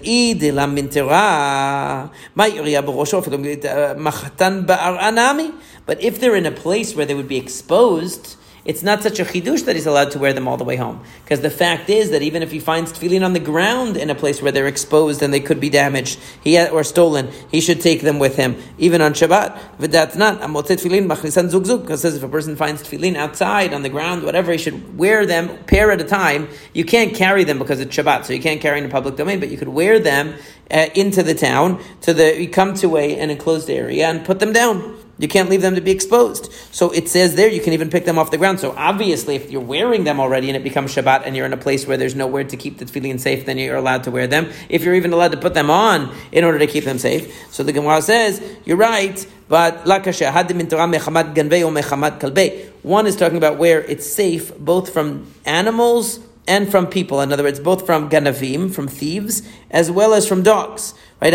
But 5.85 6.01
if 6.01 6.19
they're 6.19 6.35
in 6.35 6.45
a 6.45 6.51
place 6.51 6.95
where 6.95 7.05
they 7.05 7.13
would 7.13 7.27
be 7.27 7.37
exposed, 7.37 8.37
it's 8.63 8.83
not 8.83 9.01
such 9.01 9.19
a 9.19 9.25
chidush 9.25 9.65
that 9.65 9.75
he's 9.75 9.87
allowed 9.87 10.11
to 10.11 10.19
wear 10.19 10.33
them 10.33 10.47
all 10.47 10.57
the 10.57 10.63
way 10.63 10.75
home. 10.75 11.01
Because 11.23 11.41
the 11.41 11.49
fact 11.49 11.89
is 11.89 12.11
that 12.11 12.21
even 12.21 12.43
if 12.43 12.51
he 12.51 12.59
finds 12.59 12.93
tefillin 12.93 13.25
on 13.25 13.33
the 13.33 13.39
ground 13.39 13.97
in 13.97 14.09
a 14.11 14.15
place 14.15 14.41
where 14.41 14.51
they're 14.51 14.67
exposed 14.67 15.23
and 15.23 15.33
they 15.33 15.39
could 15.39 15.59
be 15.59 15.69
damaged 15.69 16.19
he 16.43 16.63
or 16.67 16.83
stolen, 16.83 17.31
he 17.49 17.59
should 17.59 17.81
take 17.81 18.01
them 18.01 18.19
with 18.19 18.35
him, 18.35 18.55
even 18.77 19.01
on 19.01 19.13
Shabbat. 19.13 19.59
But 19.79 19.91
that's 19.91 20.15
not. 20.15 20.39
Because 20.41 22.05
if 22.05 22.23
a 22.23 22.27
person 22.27 22.55
finds 22.55 22.83
tefillin 22.83 23.15
outside, 23.15 23.73
on 23.73 23.81
the 23.81 23.89
ground, 23.89 24.23
whatever, 24.23 24.51
he 24.51 24.57
should 24.59 24.97
wear 24.97 25.25
them 25.25 25.49
pair 25.65 25.91
at 25.91 25.99
a 25.99 26.03
time. 26.03 26.47
You 26.73 26.85
can't 26.85 27.15
carry 27.15 27.43
them 27.43 27.57
because 27.57 27.79
it's 27.79 27.95
Shabbat, 27.95 28.25
so 28.25 28.33
you 28.33 28.41
can't 28.41 28.61
carry 28.61 28.77
in 28.77 28.83
the 28.83 28.91
public 28.91 29.15
domain, 29.15 29.39
but 29.39 29.49
you 29.49 29.57
could 29.57 29.69
wear 29.69 29.97
them 29.97 30.35
uh, 30.69 30.87
into 30.95 31.23
the 31.23 31.33
town, 31.33 31.83
to 32.01 32.13
the, 32.13 32.41
you 32.41 32.49
come 32.49 32.75
to 32.75 32.97
a, 32.97 33.17
an 33.17 33.29
enclosed 33.29 33.69
area 33.69 34.07
and 34.07 34.23
put 34.23 34.39
them 34.39 34.53
down. 34.53 35.00
You 35.21 35.27
can't 35.27 35.49
leave 35.49 35.61
them 35.61 35.75
to 35.75 35.81
be 35.81 35.91
exposed. 35.91 36.51
So 36.71 36.89
it 36.89 37.07
says 37.07 37.35
there 37.35 37.47
you 37.47 37.61
can 37.61 37.73
even 37.73 37.91
pick 37.91 38.05
them 38.05 38.17
off 38.17 38.31
the 38.31 38.39
ground. 38.39 38.59
So 38.59 38.73
obviously, 38.75 39.35
if 39.35 39.51
you're 39.51 39.61
wearing 39.61 40.03
them 40.03 40.19
already 40.19 40.49
and 40.49 40.57
it 40.57 40.63
becomes 40.63 40.95
Shabbat 40.95 41.21
and 41.25 41.35
you're 41.35 41.45
in 41.45 41.53
a 41.53 41.57
place 41.57 41.85
where 41.85 41.95
there's 41.95 42.15
nowhere 42.15 42.43
to 42.43 42.57
keep 42.57 42.79
the 42.79 42.85
tefillin 42.85 43.19
safe, 43.19 43.45
then 43.45 43.59
you're 43.59 43.75
allowed 43.75 44.03
to 44.05 44.11
wear 44.11 44.25
them. 44.25 44.49
If 44.67 44.83
you're 44.83 44.95
even 44.95 45.13
allowed 45.13 45.33
to 45.33 45.37
put 45.37 45.53
them 45.53 45.69
on 45.69 46.11
in 46.31 46.43
order 46.43 46.57
to 46.57 46.65
keep 46.65 46.85
them 46.85 46.97
safe. 46.97 47.31
So 47.51 47.61
the 47.61 47.71
Gemara 47.71 48.01
says, 48.01 48.41
you're 48.65 48.77
right, 48.77 49.25
but 49.47 49.85
one 52.83 53.07
is 53.07 53.15
talking 53.15 53.37
about 53.37 53.57
where 53.57 53.81
it's 53.81 54.11
safe 54.11 54.57
both 54.57 54.91
from 54.91 55.31
animals 55.45 56.19
and 56.47 56.71
from 56.71 56.87
people. 56.87 57.21
In 57.21 57.31
other 57.31 57.43
words, 57.43 57.59
both 57.59 57.85
from 57.85 58.09
ganavim, 58.09 58.73
from 58.73 58.87
thieves, 58.87 59.43
as 59.69 59.91
well 59.91 60.15
as 60.15 60.27
from 60.27 60.41
dogs. 60.41 60.95
Right? 61.21 61.33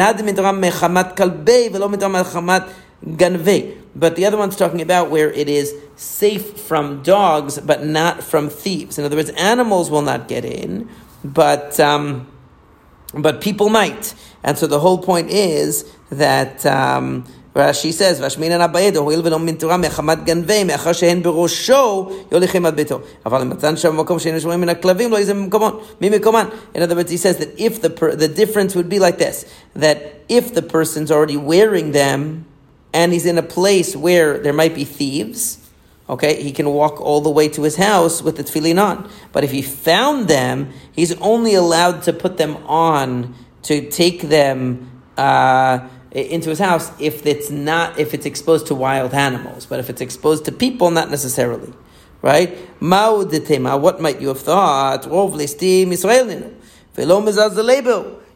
ganve. 3.06 3.78
But 3.96 4.16
the 4.16 4.26
other 4.26 4.38
one's 4.38 4.56
talking 4.56 4.82
about 4.82 5.10
where 5.10 5.32
it 5.32 5.50
is 5.50 5.76
safe 5.96 6.60
from 6.60 7.04
dogs, 7.04 7.60
but 7.60 7.86
not 7.86 8.24
from 8.24 8.50
thieves. 8.50 8.98
In 8.98 9.06
other 9.06 9.16
words, 9.16 9.30
animals 9.32 9.92
will 9.92 10.02
not 10.02 10.28
get 10.28 10.46
in, 10.46 10.90
but 11.24 11.80
um, 11.80 12.28
but 13.14 13.42
people 13.42 13.70
might. 13.70 14.14
And 14.44 14.58
so 14.58 14.68
the 14.68 14.80
whole 14.80 14.98
point 14.98 15.30
is 15.30 15.86
that. 16.10 16.66
Um, 16.66 17.26
Rashi 17.54 17.92
says, 17.92 18.22
"Vashminan 18.22 18.62
abayed 18.62 18.96
הואיל 18.96 19.22
ולא 19.24 19.40
מנטורה 19.40 19.78
מחמת 19.78 20.24
גנבי, 20.24 20.64
מאחר 20.64 20.94
שהן 20.94 21.24
בראשו, 21.24 22.10
יוליכם 22.32 22.66
עד 22.66 22.76
ביתו. 22.76 23.00
אבל 23.26 23.42
אם 23.42 23.50
מצאן 23.50 23.78
שם 23.78 23.90
במקום 23.90 24.20
שאין 24.20 24.40
שומרים 24.40 24.62
מן 24.62 24.70
הכלבים, 24.70 25.12
לא 25.12 25.20
יזה 25.20 25.34
ממקומן. 25.34 26.46
In 26.76 26.78
other 26.78 26.96
words, 26.96 27.12
he 27.12 27.18
says 27.18 27.38
that 27.38 27.50
if 27.58 27.82
the, 27.82 27.90
the 27.90 28.28
difference 28.30 28.74
would 28.74 28.88
be 28.88 29.00
like 29.00 29.18
this, 29.18 29.46
that 29.76 29.98
if 30.30 30.54
the 30.54 30.62
person's 30.62 31.12
already 31.12 31.36
wearing 31.36 31.92
them, 31.92 32.46
and 32.97 33.13
he's 33.13 33.27
in 33.27 33.37
a 33.37 33.43
place 33.43 33.95
where 33.95 34.39
there 34.39 34.55
might 34.55 34.75
be 34.75 34.85
thieves, 34.85 35.59
okay, 36.09 36.43
he 36.43 36.51
can 36.51 36.71
walk 36.71 36.99
all 36.99 37.21
the 37.21 37.29
way 37.29 37.47
to 37.51 37.63
his 37.63 37.77
house 37.77 38.23
with 38.23 38.39
the 38.39 38.43
tefillin 38.43 38.83
on. 38.83 39.11
But 39.33 39.45
if 39.45 39.51
he 39.51 39.61
found 39.61 40.29
them, 40.29 40.73
he's 40.93 41.13
only 41.21 41.53
allowed 41.53 42.05
to 42.05 42.15
put 42.15 42.39
them 42.39 42.57
on 42.67 43.35
to 43.65 43.91
take 43.91 44.23
them 44.23 45.03
uh, 45.19 45.87
into 46.11 46.49
his 46.49 46.59
house 46.59 46.91
if 46.99 47.27
it's 47.27 47.51
not 47.51 47.99
if 47.99 48.15
it's 48.15 48.25
exposed 48.25 48.69
to 48.69 48.75
wild 48.75 49.13
animals. 49.13 49.67
But 49.67 49.79
if 49.79 49.91
it's 49.91 50.01
exposed 50.01 50.47
to 50.47 50.53
people, 50.53 50.91
not 50.91 51.11
necessarily. 51.11 51.75
Right? 52.23 52.57
What 52.81 54.01
might 54.01 54.23
you 54.23 54.29
have 54.29 54.41
thought? 54.41 55.07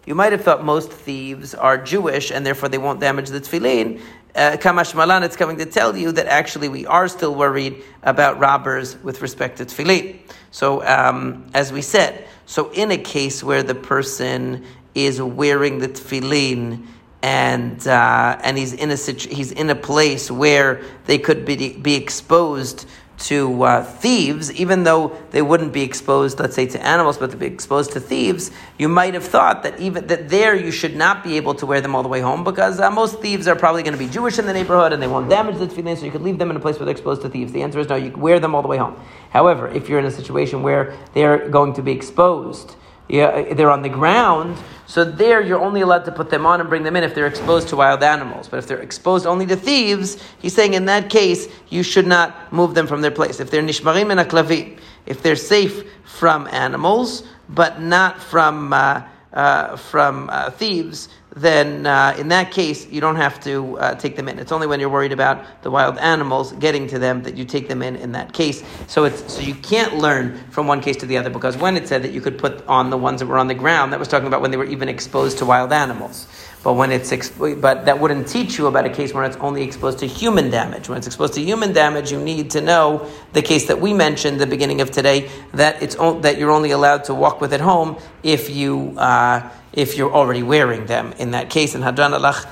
You 0.07 0.14
might 0.14 0.33
have 0.33 0.43
thought 0.43 0.64
most 0.64 0.90
thieves 0.90 1.55
are 1.55 1.79
Jewish 1.79 2.31
and 2.31 2.45
therefore 2.45 2.69
they 2.69 2.79
won't 2.79 3.00
damage 3.00 3.29
the 3.29 3.40
tefillin. 3.40 4.00
Uh, 4.34 4.56
Kamash 4.58 4.94
Malan, 4.94 5.22
it's 5.22 5.37
coming 5.37 5.58
to 5.58 5.66
tell 5.66 5.96
you 5.96 6.12
that 6.12 6.26
actually 6.26 6.68
we 6.68 6.87
are 6.87 7.08
still 7.08 7.34
worried 7.34 7.82
about 8.02 8.38
robbers 8.38 8.96
with 9.02 9.22
respect 9.22 9.58
to 9.58 9.64
tefillin. 9.64 10.18
So, 10.50 10.84
um, 10.87 11.50
as 11.54 11.72
we 11.72 11.82
said, 11.82 12.26
so 12.46 12.70
in 12.70 12.90
a 12.90 12.99
case 12.99 13.42
where 13.42 13.62
the 13.62 13.75
person 13.75 14.64
is 14.94 15.20
wearing 15.20 15.78
the 15.78 15.88
tefillin 15.88 16.87
and 17.22 17.87
uh, 17.87 18.38
and 18.42 18.56
he's 18.56 18.72
in 18.72 18.90
a 18.90 18.96
situ- 18.96 19.34
he's 19.34 19.52
in 19.52 19.68
a 19.70 19.75
place 19.75 20.30
where 20.30 20.82
they 21.06 21.18
could 21.18 21.44
be 21.44 21.76
be 21.76 21.94
exposed 21.94 22.87
to 23.21 23.62
uh, 23.62 23.85
thieves, 23.85 24.53
even 24.53 24.85
though 24.85 25.17
they 25.31 25.43
wouldn't 25.43 25.73
be 25.73 25.83
exposed, 25.83 26.41
let's 26.41 26.55
say, 26.55 26.67
to 26.67 26.85
animals, 26.85 27.19
but 27.19 27.31
to 27.31 27.37
be 27.37 27.47
exposed 27.47 27.93
to 27.93 28.00
thieves, 28.00 28.50
you 28.79 28.89
might 28.89 29.15
have 29.15 29.25
thought 29.25 29.62
that 29.62 29.79
even 29.79 30.07
that 30.07 30.29
there 30.29 30.55
you 30.55 30.71
should 30.71 30.97
not 30.97 31.23
be 31.23 31.37
able 31.37 31.55
to 31.55 31.67
wear 31.67 31.81
them 31.81 31.95
all 31.95 32.03
the 32.03 32.09
way 32.09 32.21
home 32.21 32.45
because 32.45 32.81
uh, 32.81 32.91
most 32.91 33.21
thieves 33.21 33.47
are 33.47 33.57
probably 33.57 33.83
going 33.83 33.93
to 33.93 33.99
be 33.99 34.09
Jewish 34.09 34.39
in 34.39 34.47
the 34.47 34.53
neighborhood 34.53 34.93
and 34.93 35.03
they 35.03 35.09
won't 35.09 35.29
damage 35.29 35.59
the 35.59 35.67
tefillin, 35.67 35.97
so 35.97 36.05
you 36.05 36.11
could 36.11 36.23
leave 36.23 36.39
them 36.39 36.50
in 36.50 36.57
a 36.57 36.61
place 36.61 36.79
where 36.79 36.87
they're 36.87 36.93
exposed 36.93 37.23
to 37.23 37.29
thieves. 37.29 37.53
The 37.53 37.62
answer 37.62 37.79
is 37.79 37.89
no, 37.89 37.97
you 37.97 38.11
wear 38.12 38.41
them 38.41 38.55
all 38.55 38.62
the 38.62 38.69
way 38.69 38.79
home. 38.79 38.99
However, 39.31 39.69
if 39.69 39.89
you're 39.89 39.99
in 39.99 40.07
a 40.07 40.11
situation 40.11 40.62
where 40.62 40.97
they're 41.15 41.49
going 41.49 41.75
to 41.75 41.83
be 41.83 41.93
exposed 41.93 42.77
yeah, 43.11 43.55
they're 43.55 43.71
on 43.71 43.83
the 43.83 43.89
ground. 43.89 44.57
So 44.90 45.04
there, 45.04 45.40
you're 45.40 45.61
only 45.61 45.82
allowed 45.82 46.04
to 46.06 46.11
put 46.11 46.30
them 46.30 46.44
on 46.44 46.61
and 46.61 46.68
bring 46.68 46.82
them 46.82 46.97
in 46.97 47.04
if 47.04 47.14
they're 47.14 47.28
exposed 47.28 47.68
to 47.68 47.76
wild 47.76 48.02
animals. 48.02 48.49
But 48.49 48.59
if 48.59 48.66
they're 48.66 48.80
exposed 48.80 49.25
only 49.25 49.47
to 49.47 49.54
thieves, 49.54 50.20
he's 50.40 50.52
saying 50.52 50.75
in 50.75 50.87
that 50.87 51.11
case 51.11 51.47
you 51.68 51.85
should 51.85 52.09
not 52.09 52.52
move 52.52 52.75
them 52.75 52.88
from 52.88 53.00
their 53.00 53.12
place. 53.12 53.38
If 53.38 53.52
they're 53.52 53.62
nishmarim 53.62 54.11
and 54.11 54.18
aklavim, 54.18 54.80
if 55.06 55.23
they're 55.23 55.37
safe 55.37 55.85
from 56.02 56.49
animals 56.49 57.23
but 57.49 57.80
not 57.80 58.20
from 58.20 58.73
uh, 58.73 59.02
uh, 59.32 59.76
from 59.76 60.28
uh, 60.28 60.50
thieves, 60.50 61.09
then 61.37 61.87
uh, 61.87 62.14
in 62.18 62.28
that 62.28 62.50
case, 62.50 62.88
you 62.88 63.00
don't 63.00 63.16
have 63.16 63.38
to 63.44 63.78
uh, 63.78 63.94
take 63.94 64.16
them 64.16 64.28
in. 64.28 64.38
It's 64.38 64.52
only 64.52 64.66
when 64.66 64.80
you're 64.80 64.88
worried 64.88 65.12
about 65.12 65.62
the 65.62 65.70
wild 65.70 65.96
animals 65.99 66.52
getting 66.52 66.88
to 66.88 66.99
them 66.99 67.22
that 67.22 67.37
you 67.37 67.44
take 67.44 67.68
them 67.68 67.82
in 67.82 67.96
in 67.96 68.12
that 68.12 68.32
case. 68.32 68.64
So, 68.88 69.04
it's, 69.04 69.32
so 69.32 69.40
you 69.40 69.54
can't 69.54 69.96
learn 69.96 70.38
from 70.50 70.66
one 70.66 70.80
case 70.80 70.96
to 70.99 71.06
the 71.06 71.16
other 71.16 71.30
because 71.30 71.56
when 71.56 71.76
it 71.76 71.87
said 71.87 72.02
that 72.02 72.12
you 72.12 72.20
could 72.20 72.38
put 72.38 72.66
on 72.66 72.90
the 72.90 72.96
ones 72.99 73.20
that 73.20 73.26
were 73.26 73.38
on 73.38 73.46
the 73.46 73.54
ground, 73.54 73.92
that 73.92 73.99
was 73.99 74.08
talking 74.08 74.26
about 74.26 74.40
when 74.40 74.50
they 74.50 74.56
were 74.56 74.64
even 74.64 74.88
exposed 74.88 75.38
to 75.38 75.46
wild 75.46 75.72
animals. 75.72 76.26
But 76.62 76.75
when 76.75 76.92
it's 76.92 77.10
but 77.30 77.87
that 77.87 77.99
wouldn't 77.99 78.28
teach 78.28 78.58
you 78.58 78.66
about 78.66 78.84
a 78.84 78.90
case 78.90 79.14
where 79.14 79.25
it's 79.25 79.38
only 79.38 79.62
exposed 79.62 79.99
to 80.00 80.06
human 80.06 80.50
damage. 80.50 80.90
When 80.90 80.99
it's 80.99 81.06
exposed 81.06 81.32
to 81.34 81.42
human 81.42 81.72
damage, 81.72 82.12
you 82.12 82.20
need 82.20 82.50
to 82.50 82.60
know 82.60 83.08
the 83.32 83.40
case 83.40 83.66
that 83.68 83.80
we 83.80 83.94
mentioned 83.94 84.40
the 84.40 84.46
beginning 84.46 84.82
of 84.82 84.90
today 84.90 85.30
that 85.54 85.82
it's 85.82 85.96
o- 85.99 86.20
that 86.20 86.37
you're 86.37 86.50
only 86.50 86.72
allowed 86.72 87.04
to 87.04 87.14
walk 87.14 87.40
with 87.40 87.54
at 87.54 87.62
home 87.62 87.96
if 88.22 88.50
you 88.50 88.94
uh, 88.99 89.49
if 89.73 89.97
you're 89.97 90.12
already 90.12 90.43
wearing 90.43 90.87
them. 90.87 91.12
In 91.19 91.31
that 91.33 91.50
case, 91.50 91.75
in 91.75 91.83
Hadran 91.83 92.19
Alach 92.19 92.47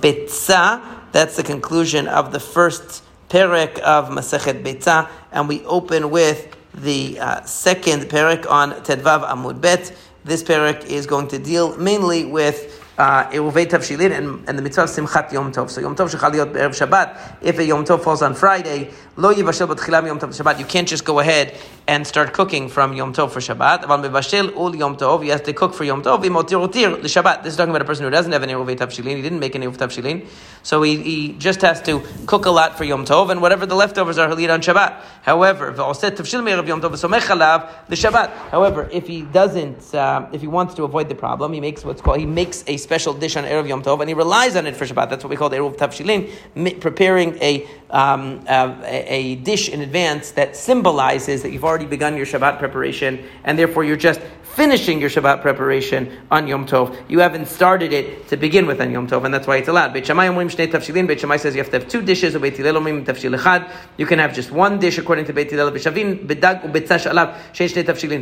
Betza, 0.00 0.82
that's 1.12 1.36
the 1.36 1.42
conclusion 1.42 2.06
of 2.06 2.32
the 2.32 2.40
first 2.40 3.02
perek 3.28 3.78
of 3.78 4.08
Masechet 4.08 4.62
Betza, 4.62 5.08
and 5.32 5.48
we 5.48 5.64
open 5.64 6.10
with 6.10 6.56
the 6.74 7.18
uh, 7.18 7.42
second 7.42 8.02
perek 8.02 8.48
on 8.50 8.82
Tet 8.82 9.00
Vav 9.00 9.26
Amud 9.28 9.60
Bet. 9.60 9.96
This 10.24 10.42
perek 10.42 10.84
is 10.86 11.06
going 11.06 11.28
to 11.28 11.38
deal 11.38 11.76
mainly 11.76 12.24
with 12.24 12.89
Eruvei 13.00 13.66
uh, 13.66 13.78
Tavshilin 13.78 14.12
and, 14.12 14.46
and 14.46 14.58
the 14.58 14.62
mitzvah 14.62 14.82
of 14.82 14.90
Simchat 14.90 15.32
Yom 15.32 15.52
Tov. 15.52 15.70
So 15.70 15.80
Yom 15.80 15.96
Tov 15.96 16.14
shechal 16.14 16.32
liot 16.32 16.52
be'erev 16.52 16.70
Shabbat. 16.70 17.36
If 17.40 17.58
a 17.58 17.64
Yom 17.64 17.84
Tov 17.84 18.02
falls 18.02 18.20
on 18.20 18.34
Friday, 18.34 18.90
lo 19.16 19.32
yivashel 19.32 19.74
b'tchilam 19.74 20.06
Yom 20.06 20.18
Tov 20.18 20.28
Shabbat. 20.28 20.58
You 20.58 20.66
can't 20.66 20.86
just 20.86 21.04
go 21.04 21.18
ahead 21.18 21.56
and 21.88 22.06
start 22.06 22.34
cooking 22.34 22.68
from 22.68 22.92
Yom 22.92 23.14
Tov 23.14 23.30
for 23.30 23.40
Shabbat. 23.40 23.84
Aval 23.84 24.04
mevashel 24.06 24.54
ul 24.54 24.76
Yom 24.76 24.96
Tov. 24.96 25.24
You 25.24 25.30
have 25.30 25.42
to 25.44 25.52
cook 25.54 25.72
for 25.72 25.84
Yom 25.84 26.02
Tov. 26.02 26.22
V'motir 26.22 26.68
utir 26.68 27.00
the 27.00 27.08
Shabbat. 27.08 27.42
This 27.42 27.52
is 27.52 27.56
talking 27.56 27.70
about 27.70 27.82
a 27.82 27.86
person 27.86 28.04
who 28.04 28.10
doesn't 28.10 28.32
have 28.32 28.42
an 28.42 28.50
Eruvei 28.50 28.76
Tavshilin. 28.76 29.16
He 29.16 29.22
didn't 29.22 29.40
make 29.40 29.54
an 29.54 29.62
Eruv 29.62 29.78
Tavshilin. 29.78 30.26
So 30.62 30.82
he, 30.82 30.98
he 31.02 31.32
just 31.32 31.62
has 31.62 31.80
to 31.82 32.02
cook 32.26 32.44
a 32.44 32.50
lot 32.50 32.76
for 32.76 32.84
Yom 32.84 33.06
Tov, 33.06 33.30
and 33.30 33.40
whatever 33.40 33.64
the 33.64 33.74
leftovers 33.74 34.18
are, 34.18 34.28
he'll 34.28 34.40
eat 34.40 34.50
on 34.50 34.60
Shabbat. 34.60 35.00
However, 35.22 35.72
v'oset 35.72 36.16
tavshil 36.16 36.44
me'erev 36.44 36.66
Yom 36.68 36.82
Tov 36.82 36.90
v'somech 36.90 37.22
alav 37.22 37.70
the 37.88 37.96
Shabbat. 37.96 38.30
However, 38.50 38.88
if 38.92 39.06
he 39.06 39.22
doesn't, 39.22 39.94
uh, 39.94 40.28
if 40.32 40.42
he 40.42 40.46
wants 40.46 40.74
to 40.74 40.84
avoid 40.84 41.08
the 41.08 41.14
problem, 41.14 41.54
he 41.54 41.60
makes 41.60 41.82
what's 41.82 42.02
called, 42.02 42.18
he 42.18 42.26
makes 42.26 42.62
a 42.66 42.76
special 42.90 43.14
dish 43.14 43.36
on 43.36 43.44
Erev 43.44 43.68
Yom 43.68 43.84
Tov, 43.84 44.00
and 44.00 44.08
he 44.08 44.14
relies 44.14 44.56
on 44.56 44.66
it 44.66 44.74
for 44.76 44.84
Shabbat. 44.84 45.08
That's 45.08 45.22
what 45.22 45.30
we 45.30 45.36
call 45.36 45.48
the 45.48 45.58
Eruv 45.58 45.76
Tavshilin, 45.76 46.80
preparing 46.80 47.38
a, 47.40 47.64
um, 47.90 48.44
uh, 48.48 48.74
a, 48.84 49.36
dish 49.36 49.68
in 49.68 49.80
advance 49.82 50.32
that 50.32 50.56
symbolizes 50.56 51.40
that 51.44 51.52
you've 51.52 51.64
already 51.64 51.86
begun 51.86 52.16
your 52.16 52.26
Shabbat 52.26 52.58
preparation, 52.58 53.24
and 53.44 53.56
therefore 53.56 53.84
you're 53.84 53.94
just 53.94 54.20
finishing 54.54 55.00
your 55.00 55.10
Shabbat 55.10 55.42
preparation 55.42 56.18
on 56.30 56.46
Yom 56.46 56.66
Tov. 56.66 56.96
You 57.08 57.20
haven't 57.20 57.46
started 57.46 57.92
it 57.92 58.28
to 58.28 58.36
begin 58.36 58.66
with 58.66 58.80
on 58.80 58.90
Yom 58.90 59.06
Tov, 59.08 59.24
and 59.24 59.32
that's 59.32 59.46
why 59.46 59.56
it's 59.56 59.68
allowed. 59.68 59.92
Beit 59.92 60.06
Shammai 60.06 60.28
omrim 60.28 60.50
shnei. 60.50 61.06
Beit 61.06 61.20
Shammai 61.20 61.36
says 61.36 61.54
you 61.54 61.62
have 61.62 61.70
to 61.70 61.78
have 61.78 61.88
two 61.88 62.02
dishes. 62.02 62.36
Beit 62.36 62.56
Hillel 62.56 62.82
echad. 62.82 63.70
You 63.96 64.06
can 64.06 64.18
have 64.18 64.34
just 64.34 64.50
one 64.50 64.78
dish 64.78 64.98
according 64.98 65.26
to 65.26 65.32
Beit 65.32 65.50
Hillel. 65.50 65.70
B'shavin 65.70 66.26
bedag 66.26 66.62
ubetzash. 66.62 67.06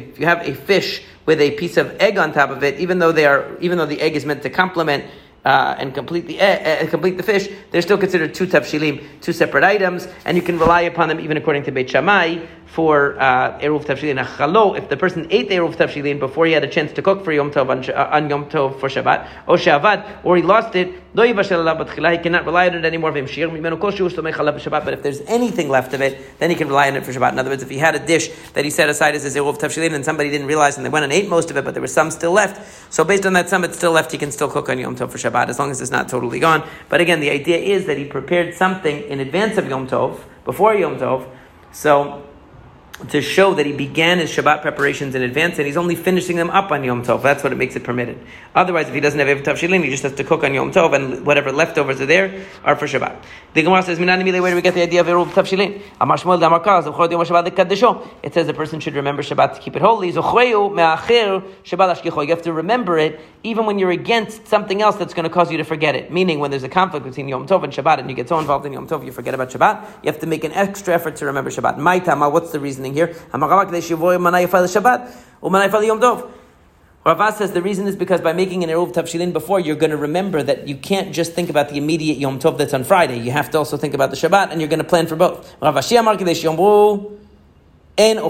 If 0.08 0.20
you 0.20 0.26
have 0.26 0.46
a 0.46 0.54
fish 0.54 1.02
with 1.26 1.40
a 1.40 1.50
piece 1.52 1.76
of 1.76 1.96
egg 2.00 2.18
on 2.18 2.32
top 2.32 2.50
of 2.50 2.62
it, 2.62 2.78
even 2.78 2.98
though 2.98 3.12
they 3.12 3.26
are, 3.26 3.56
even 3.60 3.78
though 3.78 3.86
the 3.86 4.00
egg 4.00 4.16
is 4.16 4.24
meant 4.24 4.42
to 4.42 4.50
complement 4.50 5.04
uh, 5.44 5.76
and 5.78 5.94
complete 5.94 6.26
the 6.26 6.40
uh, 6.40 6.86
complete 6.88 7.16
the 7.16 7.22
fish, 7.22 7.48
they're 7.70 7.82
still 7.82 7.98
considered 7.98 8.34
two 8.34 8.46
tafshilim, 8.46 9.02
two 9.20 9.32
separate 9.32 9.64
items, 9.64 10.08
and 10.24 10.36
you 10.36 10.42
can 10.42 10.58
rely 10.58 10.82
upon 10.82 11.08
them 11.08 11.20
even 11.20 11.36
according 11.36 11.62
to 11.64 11.70
Beit 11.70 11.90
Shammai 11.90 12.44
for 12.66 13.18
uh, 13.18 13.58
eruv 13.60 13.84
tafshilin 13.84 14.22
achalo. 14.22 14.76
If 14.76 14.88
the 14.88 14.96
person 14.96 15.26
ate 15.30 15.48
the 15.48 15.56
eruv 15.56 15.76
tafshilin 15.76 16.18
before 16.18 16.46
he 16.46 16.52
had 16.52 16.64
a 16.64 16.68
chance 16.68 16.92
to 16.92 17.02
cook 17.02 17.24
for 17.24 17.32
Yom 17.32 17.50
Tov 17.50 17.70
on, 17.70 17.88
uh, 17.90 18.10
on 18.12 18.28
Yom 18.28 18.46
Tov 18.50 18.78
for 18.80 18.88
Shabbat, 18.88 19.28
or 19.46 19.56
Shabbat, 19.56 20.24
or 20.24 20.36
he 20.36 20.42
lost 20.42 20.74
it, 20.74 20.92
yivashel 21.22 22.12
he 22.12 22.18
cannot 22.18 22.44
rely 22.44 22.68
on 22.68 22.74
it 22.74 22.84
anymore. 22.84 23.12
But 23.12 23.22
if 24.94 25.02
there's 25.02 25.20
anything 25.22 25.68
left 25.68 25.94
of 25.94 26.00
it, 26.00 26.38
then 26.38 26.50
he 26.50 26.56
can 26.56 26.68
rely 26.68 26.88
on 26.88 26.96
it 26.96 27.04
for 27.04 27.12
Shabbat. 27.12 27.32
In 27.32 27.38
other 27.38 27.50
words, 27.50 27.62
if 27.62 27.70
he 27.70 27.78
had 27.78 27.94
a 27.94 27.98
dish 27.98 28.28
that 28.54 28.64
he 28.64 28.70
set 28.70 28.88
aside 28.88 29.14
as 29.14 29.22
his 29.22 29.36
eruv 29.36 29.58
tafshilin 29.58 29.94
and 29.94 30.04
somebody 30.04 30.30
didn't 30.30 30.46
realize 30.46 30.76
and 30.76 30.84
they 30.84 30.90
went 30.90 31.04
and 31.04 31.12
ate 31.12 31.28
most 31.28 31.50
of 31.50 31.56
it, 31.56 31.64
but 31.64 31.74
there 31.74 31.80
was 31.80 31.92
some 31.92 32.10
still 32.10 32.32
left, 32.32 32.92
so 32.92 33.04
based 33.04 33.24
on 33.26 33.32
that 33.32 33.48
some 33.48 33.62
that's 33.62 33.76
still 33.76 33.92
left, 33.92 34.12
he 34.12 34.18
can 34.18 34.30
still 34.30 34.50
cook 34.50 34.68
on 34.68 34.78
Yom 34.78 34.96
Tov 34.96 35.10
for 35.10 35.18
Shabbat 35.18 35.48
as 35.48 35.58
long 35.58 35.70
as 35.70 35.80
it's 35.80 35.90
not 35.90 36.08
totally 36.08 36.38
gone. 36.38 36.62
But 36.88 37.00
again, 37.00 37.20
the 37.20 37.30
idea 37.30 37.58
is 37.58 37.86
that 37.86 37.96
he 37.96 38.04
prepared 38.04 38.54
something 38.54 39.02
in 39.04 39.20
advance 39.20 39.56
of 39.56 39.68
Yom 39.68 39.88
Tov, 39.88 40.20
before 40.44 40.74
Yom 40.74 40.98
Tov, 40.98 41.28
so 41.72 42.27
to 43.10 43.22
show 43.22 43.54
that 43.54 43.64
he 43.64 43.72
began 43.72 44.18
his 44.18 44.28
Shabbat 44.30 44.60
preparations 44.60 45.14
in 45.14 45.22
advance 45.22 45.58
and 45.58 45.66
he's 45.66 45.76
only 45.76 45.94
finishing 45.94 46.36
them 46.36 46.50
up 46.50 46.72
on 46.72 46.82
Yom 46.82 47.04
Tov. 47.04 47.22
That's 47.22 47.44
what 47.44 47.52
it 47.52 47.56
makes 47.56 47.76
it 47.76 47.84
permitted. 47.84 48.18
Otherwise, 48.56 48.88
if 48.88 48.94
he 48.94 48.98
doesn't 49.00 49.20
have 49.20 49.28
Ev 49.28 49.44
Tavshilin, 49.44 49.84
he 49.84 49.90
just 49.90 50.02
has 50.02 50.14
to 50.14 50.24
cook 50.24 50.42
on 50.42 50.52
Yom 50.52 50.72
Tov 50.72 50.94
and 50.94 51.24
whatever 51.24 51.52
leftovers 51.52 52.00
are 52.00 52.06
there 52.06 52.44
are 52.64 52.74
for 52.74 52.86
Shabbat. 52.86 53.22
The 53.54 53.62
Gemara 53.62 53.84
says, 53.84 54.00
where 54.00 54.16
do 54.16 54.24
we 54.56 54.62
get 54.62 54.74
the 54.74 54.82
idea 54.82 55.00
of 55.00 55.06
Eruv 55.06 55.28
Tavshilin? 55.28 55.80
It 58.22 58.34
says 58.34 58.46
the 58.46 58.54
person 58.54 58.80
should 58.80 58.94
remember 58.94 59.22
Shabbat 59.22 59.54
to 59.54 59.60
keep 59.60 59.76
it 59.76 59.82
holy. 59.82 60.08
You 60.08 60.14
have 62.34 62.42
to 62.42 62.52
remember 62.52 62.98
it 62.98 63.20
even 63.44 63.66
when 63.66 63.78
you're 63.78 63.92
against 63.92 64.48
something 64.48 64.82
else 64.82 64.96
that's 64.96 65.14
going 65.14 65.22
to 65.22 65.30
cause 65.30 65.52
you 65.52 65.58
to 65.58 65.64
forget 65.64 65.94
it. 65.94 66.10
Meaning, 66.12 66.40
when 66.40 66.50
there's 66.50 66.64
a 66.64 66.68
conflict 66.68 67.06
between 67.06 67.28
Yom 67.28 67.46
Tov 67.46 67.62
and 67.62 67.72
Shabbat 67.72 68.00
and 68.00 68.10
you 68.10 68.16
get 68.16 68.28
so 68.28 68.40
involved 68.40 68.66
in 68.66 68.72
Yom 68.72 68.88
Tov, 68.88 69.04
you 69.04 69.12
forget 69.12 69.34
about 69.34 69.50
Shabbat, 69.50 70.02
you 70.02 70.10
have 70.10 70.18
to 70.20 70.26
make 70.26 70.42
an 70.42 70.50
extra 70.52 70.92
effort 70.94 71.14
to 71.16 71.26
remember 71.26 71.50
Shabbat. 71.50 71.78
My 71.78 71.98
what's 72.28 72.50
the 72.50 72.58
reasoning 72.58 72.87
here? 72.94 73.14
Rava 77.06 77.32
says 77.32 77.52
the 77.52 77.62
reason 77.62 77.86
is 77.86 77.96
because 77.96 78.20
by 78.20 78.32
making 78.34 78.64
an 78.64 78.70
Eruv 78.70 78.92
Tavshilin 78.92 79.32
before, 79.32 79.60
you're 79.60 79.76
going 79.76 79.92
to 79.92 79.96
remember 79.96 80.42
that 80.42 80.68
you 80.68 80.76
can't 80.76 81.14
just 81.14 81.32
think 81.32 81.48
about 81.48 81.70
the 81.70 81.78
immediate 81.78 82.18
Yom 82.18 82.38
Tov 82.38 82.58
that's 82.58 82.74
on 82.74 82.84
Friday. 82.84 83.18
You 83.18 83.30
have 83.30 83.50
to 83.52 83.58
also 83.58 83.78
think 83.78 83.94
about 83.94 84.10
the 84.10 84.16
Shabbat, 84.16 84.50
and 84.50 84.60
you're 84.60 84.68
going 84.68 84.82
to 84.82 84.84
plan 84.84 85.06
for 85.06 85.16
both. 85.16 85.56
Rav 85.62 85.76
En 87.98 88.16
No, 88.16 88.22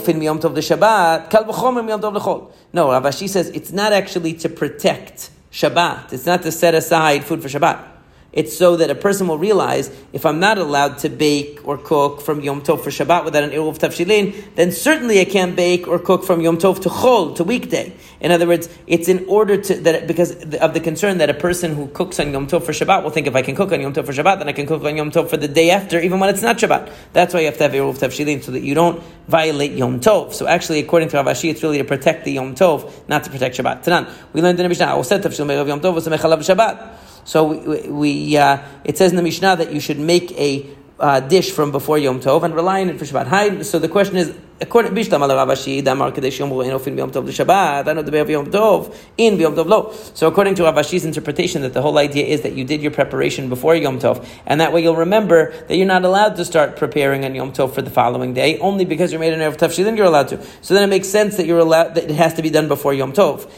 Rav 2.92 3.02
Ashi 3.02 3.28
says 3.28 3.48
it's 3.48 3.72
not 3.72 3.92
actually 3.92 4.32
to 4.34 4.48
protect 4.48 5.30
Shabbat. 5.50 6.12
It's 6.12 6.26
not 6.26 6.42
to 6.42 6.52
set 6.52 6.74
aside 6.74 7.24
food 7.24 7.42
for 7.42 7.48
Shabbat. 7.48 7.97
It's 8.30 8.54
so 8.54 8.76
that 8.76 8.90
a 8.90 8.94
person 8.94 9.26
will 9.26 9.38
realize 9.38 9.90
if 10.12 10.26
I'm 10.26 10.38
not 10.38 10.58
allowed 10.58 10.98
to 10.98 11.08
bake 11.08 11.66
or 11.66 11.78
cook 11.78 12.20
from 12.20 12.42
Yom 12.42 12.60
Tov 12.60 12.84
for 12.84 12.90
Shabbat 12.90 13.24
without 13.24 13.42
an 13.42 13.50
Eruv 13.50 13.78
Tavshilin, 13.78 14.54
then 14.54 14.70
certainly 14.70 15.18
I 15.18 15.24
can't 15.24 15.56
bake 15.56 15.88
or 15.88 15.98
cook 15.98 16.24
from 16.24 16.42
Yom 16.42 16.58
Tov 16.58 16.82
to 16.82 16.90
Chol, 16.90 17.34
to 17.36 17.44
weekday. 17.44 17.94
In 18.20 18.30
other 18.30 18.46
words, 18.46 18.68
it's 18.86 19.08
in 19.08 19.24
order 19.28 19.56
to, 19.56 19.74
that 19.76 20.06
because 20.06 20.32
of 20.56 20.74
the 20.74 20.80
concern 20.80 21.18
that 21.18 21.30
a 21.30 21.34
person 21.34 21.74
who 21.74 21.86
cooks 21.86 22.20
on 22.20 22.30
Yom 22.30 22.46
Tov 22.46 22.64
for 22.64 22.72
Shabbat 22.72 23.02
will 23.02 23.10
think 23.10 23.26
if 23.26 23.34
I 23.34 23.40
can 23.40 23.56
cook 23.56 23.72
on 23.72 23.80
Yom 23.80 23.94
Tov 23.94 24.04
for 24.04 24.12
Shabbat, 24.12 24.40
then 24.40 24.48
I 24.48 24.52
can 24.52 24.66
cook 24.66 24.84
on 24.84 24.94
Yom 24.94 25.10
Tov 25.10 25.30
for 25.30 25.38
the 25.38 25.48
day 25.48 25.70
after, 25.70 25.98
even 25.98 26.20
when 26.20 26.28
it's 26.28 26.42
not 26.42 26.58
Shabbat. 26.58 26.92
That's 27.14 27.32
why 27.32 27.40
you 27.40 27.46
have 27.46 27.56
to 27.56 27.62
have 27.62 27.72
Eruv 27.72 27.98
Tavshilin, 27.98 28.42
so 28.42 28.52
that 28.52 28.60
you 28.60 28.74
don't 28.74 29.02
violate 29.26 29.72
Yom 29.72 30.00
Tov. 30.00 30.34
So 30.34 30.46
actually, 30.46 30.80
according 30.80 31.08
to 31.08 31.16
Rav 31.16 31.26
Ashi, 31.26 31.50
it's 31.50 31.62
really 31.62 31.78
to 31.78 31.84
protect 31.84 32.26
the 32.26 32.32
Yom 32.32 32.54
Tov, 32.54 32.92
not 33.08 33.24
to 33.24 33.30
protect 33.30 33.56
Shabbat. 33.56 33.84
Tanan, 33.84 34.12
we 34.34 34.42
learned 34.42 34.60
in 34.60 34.64
the 34.64 34.68
Mishnah, 34.68 34.84
Yom 34.84 35.02
Tov, 35.02 36.44
Shabbat. 36.44 37.07
So 37.28 37.44
we, 37.44 37.90
we 37.90 38.36
uh, 38.38 38.56
it 38.84 38.96
says 38.96 39.10
in 39.10 39.16
the 39.16 39.22
Mishnah 39.22 39.56
that 39.56 39.70
you 39.70 39.80
should 39.80 39.98
make 39.98 40.32
a 40.32 40.66
uh, 40.98 41.20
dish 41.20 41.50
from 41.50 41.70
before 41.72 41.98
Yom 41.98 42.20
Tov 42.20 42.42
and 42.42 42.54
rely 42.54 42.80
on 42.80 42.88
it 42.88 42.98
for 42.98 43.04
Shabbat. 43.04 43.26
Hi, 43.26 43.60
so 43.60 43.78
the 43.78 43.86
question 43.86 44.16
is, 44.16 44.34
according 44.60 44.92
Bishlam 44.92 45.20
al 45.20 45.28
Rav 45.28 45.48
Ashi, 45.48 45.82
Damar 45.82 46.12
Kadesh 46.12 46.38
Yom 46.38 46.50
Ru'en 46.50 46.96
Yom 46.96 47.10
Tov 47.10 47.24
Shabbat, 47.28 47.88
I 47.88 47.92
know 47.92 48.02
the 48.02 48.32
Yom 48.32 48.46
Tov, 48.46 48.94
in 49.16 49.38
Yom 49.38 49.54
Tov 49.54 49.66
Lo. 49.66 49.92
So 50.14 50.26
according 50.26 50.54
to 50.56 50.64
Rav 50.64 50.74
Ashi's 50.74 51.04
interpretation, 51.04 51.62
that 51.62 51.74
the 51.74 51.82
whole 51.82 51.98
idea 51.98 52.26
is 52.26 52.42
that 52.42 52.54
you 52.54 52.64
did 52.64 52.82
your 52.82 52.90
preparation 52.90 53.48
before 53.48 53.74
Yom 53.74 53.98
Tov, 53.98 54.26
and 54.46 54.60
that 54.60 54.72
way 54.72 54.82
you'll 54.82 54.96
remember 54.96 55.52
that 55.66 55.76
you're 55.76 55.86
not 55.86 56.04
allowed 56.04 56.36
to 56.36 56.44
start 56.44 56.76
preparing 56.76 57.24
on 57.24 57.34
Yom 57.34 57.52
Tov 57.52 57.74
for 57.74 57.82
the 57.82 57.90
following 57.90 58.34
day, 58.34 58.58
only 58.58 58.84
because 58.84 59.12
you 59.12 59.18
made 59.18 59.32
an 59.32 59.40
Erev 59.40 59.56
Tavshilin, 59.56 59.96
you're 59.96 60.06
allowed 60.06 60.28
to. 60.28 60.44
So 60.60 60.74
then 60.74 60.82
it 60.84 60.88
makes 60.88 61.08
sense 61.08 61.36
that 61.36 61.46
you're 61.46 61.58
allowed, 61.58 61.94
that 61.94 62.04
it 62.04 62.16
has 62.16 62.34
to 62.34 62.42
be 62.42 62.50
done 62.50 62.68
before 62.68 62.94
Yom 62.94 63.12
Tov. 63.12 63.48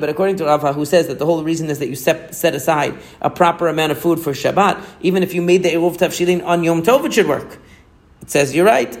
But 0.00 0.08
according 0.08 0.36
to 0.36 0.44
Rava, 0.44 0.72
who 0.72 0.84
says 0.84 1.08
that 1.08 1.18
the 1.18 1.26
whole 1.26 1.42
reason 1.42 1.68
is 1.70 1.78
that 1.78 1.88
you 1.88 1.96
set, 1.96 2.34
set 2.34 2.54
aside 2.54 2.94
a 3.20 3.30
proper 3.30 3.68
amount 3.68 3.92
of 3.92 3.98
food 3.98 4.20
for 4.20 4.32
Shabbat, 4.32 4.82
even 5.00 5.22
if 5.22 5.34
you 5.34 5.42
made 5.42 5.62
the 5.62 5.70
Eruv 5.70 5.96
Tavshilin 5.96 6.44
on 6.44 6.62
Yom 6.64 6.82
Tov, 6.82 7.04
it 7.04 7.12
should 7.12 7.26
work. 7.26 7.58
Says, 8.30 8.54
you're 8.54 8.64
right. 8.64 8.96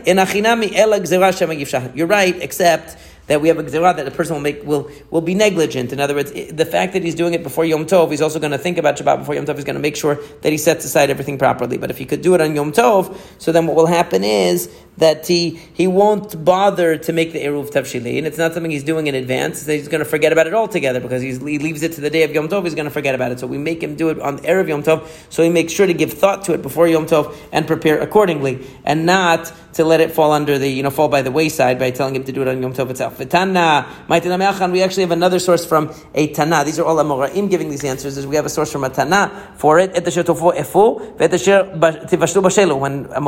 You're 1.94 2.06
right, 2.08 2.42
except 2.42 2.96
that 3.28 3.40
we 3.40 3.46
have 3.46 3.58
a 3.58 3.62
gzerah 3.62 3.94
that 3.94 4.04
the 4.04 4.10
person 4.10 4.34
will 4.34 4.40
make 4.40 4.64
will 4.64 4.90
will 5.10 5.20
be 5.20 5.36
negligent. 5.36 5.92
In 5.92 6.00
other 6.00 6.16
words, 6.16 6.32
the 6.32 6.66
fact 6.66 6.94
that 6.94 7.04
he's 7.04 7.14
doing 7.14 7.32
it 7.34 7.44
before 7.44 7.64
Yom 7.64 7.86
Tov, 7.86 8.10
he's 8.10 8.22
also 8.22 8.40
going 8.40 8.50
to 8.50 8.58
think 8.58 8.76
about 8.76 8.96
Shabbat 8.96 9.18
before 9.18 9.36
Yom 9.36 9.46
Tov. 9.46 9.54
He's 9.54 9.62
going 9.64 9.76
to 9.76 9.80
make 9.80 9.94
sure 9.94 10.18
that 10.42 10.50
he 10.50 10.58
sets 10.58 10.84
aside 10.84 11.10
everything 11.10 11.38
properly. 11.38 11.78
But 11.78 11.92
if 11.92 11.98
he 11.98 12.06
could 12.06 12.22
do 12.22 12.34
it 12.34 12.40
on 12.40 12.56
Yom 12.56 12.72
Tov, 12.72 13.16
so 13.38 13.52
then 13.52 13.68
what 13.68 13.76
will 13.76 13.86
happen 13.86 14.24
is 14.24 14.68
that 15.00 15.26
he 15.26 15.60
he 15.74 15.86
won't 15.86 16.44
bother 16.44 16.96
to 16.96 17.12
make 17.12 17.32
the 17.32 17.40
eruv 17.40 17.70
tavshilin. 17.70 18.24
It's 18.24 18.38
not 18.38 18.54
something 18.54 18.70
he's 18.70 18.84
doing 18.84 19.06
in 19.06 19.14
advance. 19.14 19.66
he's 19.66 19.88
going 19.88 20.04
to 20.04 20.08
forget 20.08 20.32
about 20.32 20.46
it 20.46 20.54
altogether 20.54 21.00
because 21.00 21.22
he 21.22 21.32
leaves 21.38 21.82
it 21.82 21.92
to 21.92 22.00
the 22.00 22.10
day 22.10 22.22
of 22.22 22.32
Yom 22.32 22.48
Tov. 22.48 22.64
He's 22.64 22.74
going 22.74 22.84
to 22.84 22.90
forget 22.90 23.14
about 23.14 23.32
it. 23.32 23.40
So 23.40 23.46
we 23.46 23.58
make 23.58 23.82
him 23.82 23.96
do 23.96 24.10
it 24.10 24.20
on 24.20 24.36
the 24.36 24.42
erev 24.42 24.68
Yom 24.68 24.82
Tov. 24.82 25.08
So 25.30 25.42
he 25.42 25.48
makes 25.48 25.72
sure 25.72 25.86
to 25.86 25.94
give 25.94 26.12
thought 26.12 26.44
to 26.44 26.52
it 26.54 26.62
before 26.62 26.86
Yom 26.86 27.06
Tov 27.06 27.34
and 27.52 27.66
prepare 27.66 28.00
accordingly, 28.00 28.66
and 28.84 29.06
not 29.06 29.52
to 29.72 29.84
let 29.84 30.00
it 30.00 30.10
fall 30.12 30.32
under 30.32 30.58
the 30.58 30.68
you 30.68 30.82
know 30.82 30.90
fall 30.90 31.08
by 31.08 31.22
the 31.22 31.30
wayside 31.30 31.78
by 31.78 31.90
telling 31.90 32.14
him 32.14 32.24
to 32.24 32.32
do 32.32 32.42
it 32.42 32.48
on 32.48 32.60
Yom 32.62 32.74
Tov 32.74 32.90
itself. 32.90 33.18
We 33.20 34.82
actually 34.82 35.02
have 35.02 35.10
another 35.10 35.38
source 35.38 35.64
from 35.64 35.94
a 36.14 36.32
Tana. 36.32 36.64
These 36.64 36.78
are 36.78 36.84
all 36.84 36.96
Amoraim 36.96 37.48
giving 37.48 37.70
these 37.70 37.84
answers. 37.84 38.26
we 38.26 38.36
have 38.36 38.46
a 38.46 38.50
source 38.50 38.70
from 38.70 38.84
a 38.84 38.90
Tana 38.90 39.54
for 39.56 39.78
it. 39.78 39.92
When 39.92 40.02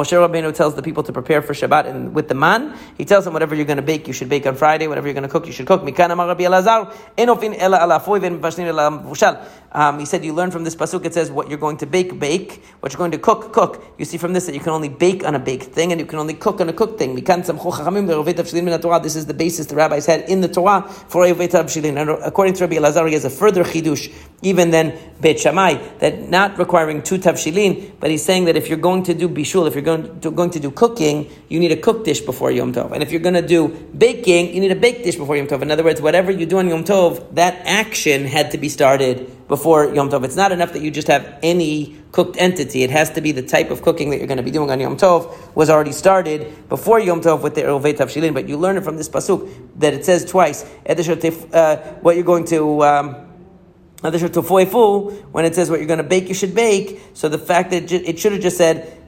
Moshe 0.03 0.17
Rabbeinu 0.17 0.55
tells 0.55 0.75
the 0.75 0.83
people 0.83 1.03
to 1.05 1.13
prepare 1.13 1.41
for 1.43 1.55
Shabbat 1.63 1.87
and 1.87 2.15
with 2.15 2.29
the 2.29 2.35
man, 2.35 2.77
he 2.99 3.05
tells 3.05 3.27
him, 3.27 3.33
whatever 3.33 3.55
you're 3.55 3.65
going 3.65 3.77
to 3.77 3.83
bake, 3.83 4.07
you 4.07 4.13
should 4.13 4.29
bake 4.29 4.47
on 4.47 4.57
Friday. 4.57 4.89
Whatever 4.89 5.07
you're 5.07 5.15
going 5.15 5.23
to 5.23 5.29
cook, 5.29 5.47
you 5.47 5.53
should 5.53 5.67
cook. 5.67 5.83
Um, 9.73 9.99
he 9.99 10.05
said 10.05 10.25
you 10.25 10.33
learn 10.35 10.51
from 10.51 10.65
this 10.65 10.77
pasuk. 10.77 11.05
It 11.05 11.15
says 11.15 11.31
what 11.31 11.49
you're 11.49 11.59
going 11.59 11.79
to 11.79 11.87
bake, 11.87 12.19
bake. 12.19 12.63
What 12.81 12.93
you're 12.93 12.99
going 12.99 13.11
to 13.13 13.19
cook, 13.19 13.53
cook. 13.53 13.85
You 13.99 14.05
see 14.05 14.19
from 14.19 14.35
this 14.35 14.47
that 14.47 14.55
you 14.55 14.61
can 14.61 14.71
only 14.71 14.91
bake 14.91 15.25
on 15.25 15.35
a 15.35 15.39
baked 15.39 15.73
thing 15.75 15.93
and 15.93 16.01
you 16.01 16.07
can 16.07 16.19
only 16.19 16.35
cook 16.35 16.61
on 16.61 16.69
a 16.69 16.73
cooked 16.73 16.99
thing. 16.99 17.15
This 17.15 17.27
is 19.17 19.27
the 19.27 19.35
basis 19.37 19.67
the 19.67 19.77
rabbis 19.77 20.07
had 20.07 20.29
in 20.29 20.43
the 20.43 20.49
Torah 20.49 20.83
for. 20.83 21.25
And 21.25 22.11
according 22.11 22.55
to 22.55 22.65
Rabbi 22.65 22.77
Elazar, 22.77 23.07
he 23.07 23.15
has 23.15 23.25
a 23.25 23.31
further 23.31 23.65
chidush, 23.65 24.13
even 24.43 24.71
than 24.71 24.99
Beit 25.21 25.41
Shammai, 25.41 25.75
that 25.99 26.29
not 26.29 26.59
requiring 26.59 27.03
two 27.03 27.19
tavshilin, 27.19 27.93
but 28.01 28.11
he's 28.11 28.25
saying 28.25 28.47
that 28.47 28.57
if 28.57 28.69
you're 28.69 28.79
going 28.79 29.05
to 29.05 29.15
do 29.15 29.29
bishul, 29.29 29.67
if 29.67 29.75
you're 29.75 29.83
going 29.83 30.21
to, 30.21 30.31
going 30.31 30.51
to 30.51 30.61
do 30.61 30.71
cooking, 30.71 31.31
you 31.49 31.59
need 31.59 31.73
a 31.73 31.77
cooked 31.77 32.05
dish 32.05 32.21
before 32.21 32.51
Yom 32.51 32.73
Tov. 32.73 32.93
And 32.93 33.03
if 33.03 33.11
you're 33.13 33.21
going 33.21 33.35
to 33.35 33.47
do 33.47 33.69
baking, 33.97 34.55
you 34.55 34.61
need 34.61 34.73
a 34.73 34.77
baked 34.77 35.05
dish 35.05 35.17
before 35.17 35.37
Yom 35.37 35.47
Tov. 35.47 35.63
In 35.63 35.71
other 35.71 35.85
words, 35.85 36.01
whatever 36.03 36.31
you 36.31 36.47
do 36.47 36.59
on 36.59 36.69
Yom 36.69 36.85
Tov, 36.85 37.35
that 37.35 37.55
action 37.65 38.25
had 38.25 38.51
to 38.51 38.59
be 38.59 38.69
started 38.69 39.31
before 39.53 39.95
Yom 39.95 40.09
Tov. 40.09 40.25
It's 40.25 40.35
not 40.35 40.51
enough 40.51 40.73
that 40.73 40.81
you 40.81 40.91
just 40.91 41.09
have 41.09 41.39
any 41.43 41.99
cooked 42.11 42.39
entity. 42.39 42.85
It 42.85 42.91
has 42.91 43.11
to 43.11 43.21
be 43.21 43.33
the 43.33 43.43
type 43.43 43.71
of 43.71 43.83
cooking 43.83 44.09
that 44.09 44.17
you're 44.17 44.27
going 44.27 44.39
to 44.39 44.43
be 44.43 44.51
doing 44.51 44.71
on 44.71 44.81
Yom 44.81 44.97
Tov 44.97 45.55
was 45.55 45.69
already 45.69 45.93
started 45.93 46.71
before 46.71 46.99
Yom 46.99 47.21
Tov 47.21 47.43
with 47.43 47.55
the 47.55 47.61
Erovei 47.61 47.93
Tavshilin. 47.93 48.33
But 48.33 48.49
you 48.49 48.57
learn 48.57 48.79
it 48.79 48.83
from 48.83 48.97
this 48.97 49.11
pasuk 49.11 49.53
that 49.77 49.93
it 49.93 50.07
says 50.07 50.25
twice 50.25 50.65
uh, 50.87 51.77
what 52.01 52.17
you're 52.17 52.25
going 52.25 52.47
to. 52.47 52.83
Um, 52.83 53.29
when 54.01 54.15
it 55.45 55.55
says 55.55 55.71
what 55.71 55.81
you're 55.81 55.87
going 55.87 55.99
to 55.99 56.03
bake, 56.15 56.29
you 56.29 56.35
should 56.35 56.55
bake. 56.55 57.03
So 57.13 57.29
the 57.29 57.39
fact 57.39 57.73
that 57.73 57.93
it 57.93 58.19
should 58.19 58.33
have 58.33 58.41
just 58.41 58.57
said 58.57 58.99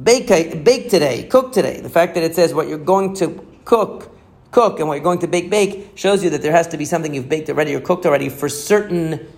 bake, 0.00 0.28
bake 0.28 0.88
today, 0.88 1.24
cook 1.24 1.52
today. 1.52 1.80
The 1.80 1.90
fact 1.90 2.14
that 2.14 2.22
it 2.22 2.36
says 2.36 2.54
what 2.54 2.68
you're 2.68 2.78
going 2.78 3.14
to 3.16 3.44
cook 3.64 4.16
cook 4.52 4.78
and 4.78 4.88
what 4.88 4.94
you're 4.94 5.04
going 5.04 5.18
to 5.20 5.28
bake 5.28 5.50
bake 5.50 5.90
shows 5.96 6.22
you 6.24 6.30
that 6.30 6.42
there 6.42 6.52
has 6.52 6.68
to 6.68 6.76
be 6.76 6.84
something 6.84 7.12
you've 7.12 7.28
baked 7.28 7.48
already 7.50 7.74
or 7.74 7.80
cooked 7.80 8.06
already 8.06 8.28
for 8.28 8.48
certain 8.48 9.28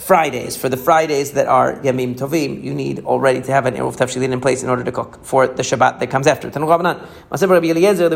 Fridays, 0.00 0.56
for 0.56 0.70
the 0.70 0.78
Fridays 0.78 1.32
that 1.32 1.46
are 1.46 1.74
Yamim 1.80 2.16
Tovim, 2.16 2.64
you 2.64 2.72
need 2.72 3.00
already 3.00 3.42
to 3.42 3.52
have 3.52 3.66
an 3.66 3.74
Eruv 3.74 3.98
Tavshilin 3.98 4.32
in 4.32 4.40
place 4.40 4.62
in 4.62 4.70
order 4.70 4.82
to 4.82 4.90
cook 4.90 5.22
for 5.22 5.46
the 5.46 5.62
Shabbat 5.62 5.98
that 5.98 6.10
comes 6.10 6.26
after. 6.26 6.48
There 6.48 6.66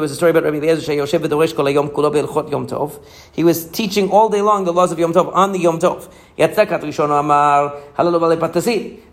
was 0.01 0.11
a 0.11 0.17
story 0.17 0.31
about 0.31 0.45
Rabbi 0.45 0.57
Eliezer, 0.57 0.93
He 3.33 3.45
was 3.45 3.67
teaching 3.67 4.11
all 4.11 4.31
day 4.31 4.41
long 4.41 4.65
the 4.65 4.73
laws 4.73 4.93
of 4.93 4.99
Yom 4.99 5.13
Tov 5.13 5.31
on 5.35 5.53
the 5.53 5.59
Yom 5.59 5.79
Tov. 5.79 6.11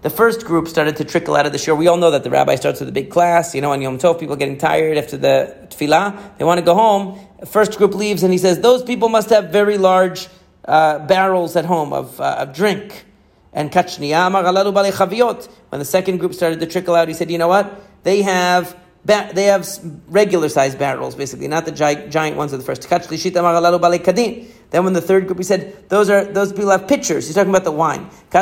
The 0.01 0.09
first 0.09 0.45
group 0.45 0.67
started 0.69 0.95
to 0.95 1.03
trickle 1.03 1.35
out 1.35 1.45
of 1.45 1.51
the 1.51 1.57
shiur. 1.57 1.77
We 1.77 1.87
all 1.87 1.97
know 1.97 2.11
that 2.11 2.23
the 2.23 2.31
rabbi 2.31 2.55
starts 2.55 2.79
with 2.79 2.87
a 2.87 2.93
big 2.93 3.11
class, 3.11 3.53
you 3.53 3.59
know, 3.59 3.73
on 3.73 3.81
Yom 3.81 3.97
Tov, 3.99 4.17
people 4.17 4.37
getting 4.37 4.57
tired 4.57 4.97
after 4.97 5.17
the 5.17 5.67
tefillah, 5.69 6.37
they 6.37 6.45
want 6.45 6.59
to 6.59 6.65
go 6.65 6.73
home. 6.73 7.19
First 7.45 7.77
group 7.77 7.93
leaves 7.95 8.23
and 8.23 8.31
he 8.31 8.37
says, 8.37 8.61
those 8.61 8.81
people 8.81 9.09
must 9.09 9.29
have 9.29 9.49
very 9.49 9.77
large 9.77 10.29
uh, 10.65 10.99
barrels 10.99 11.55
at 11.55 11.65
home 11.65 11.93
of, 11.93 12.19
uh, 12.19 12.37
of 12.39 12.53
drink. 12.53 13.05
And 13.53 13.71
kachniya 13.71 14.31
When 15.69 15.79
the 15.79 15.85
second 15.85 16.17
group 16.17 16.33
started 16.33 16.59
to 16.59 16.65
trickle 16.65 16.95
out, 16.95 17.07
he 17.07 17.13
said, 17.13 17.29
you 17.29 17.37
know 17.37 17.49
what? 17.49 17.81
They 18.03 18.21
have 18.21 18.77
they 19.03 19.45
have 19.45 19.67
regular 20.09 20.47
sized 20.47 20.77
barrels, 20.77 21.15
basically, 21.15 21.47
not 21.47 21.65
the 21.65 21.71
giant, 21.71 22.11
giant 22.11 22.37
ones 22.37 22.53
of 22.53 22.59
the 22.59 22.65
first. 22.65 22.87
Then 22.87 22.99
when 24.83 24.93
the 24.93 25.01
third 25.01 25.25
group, 25.25 25.39
he 25.39 25.43
said, 25.43 25.89
those 25.89 26.07
are 26.09 26.23
those 26.23 26.53
people 26.53 26.69
have 26.69 26.87
pitchers. 26.87 27.25
He's 27.25 27.35
talking 27.35 27.49
about 27.49 27.63
the 27.63 27.71
wine. 27.71 28.09
They 28.29 28.39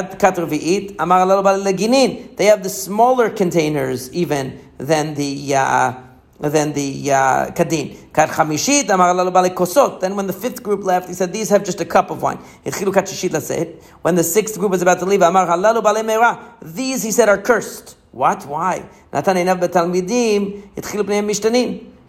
have 2.46 2.64
the 2.64 2.70
smaller 2.70 3.30
containers 3.30 4.14
even 4.14 4.60
than 4.78 5.14
the 5.14 5.56
uh, 5.56 5.94
than 6.39 6.71
the 6.71 7.12
uh, 7.12 7.52
kadin. 7.52 7.97
Then 9.99 10.15
when 10.15 10.28
the 10.28 10.34
fifth 10.34 10.63
group 10.63 10.84
left, 10.86 11.10
he 11.10 11.13
said, 11.13 11.34
these 11.34 11.49
have 11.49 11.65
just 11.65 11.82
a 11.82 11.86
cup 11.86 12.10
of 12.12 12.21
wine. 12.21 12.38
When 12.38 14.15
the 14.15 14.23
sixth 14.23 14.58
group 14.58 14.71
was 14.71 14.82
about 14.82 14.99
to 14.99 15.06
leave, 15.06 15.19
these, 16.62 17.04
he 17.04 17.12
said, 17.12 17.28
are 17.28 17.38
cursed. 17.38 17.97
What? 18.12 18.45
Why? 18.45 18.89
Natan 19.13 19.38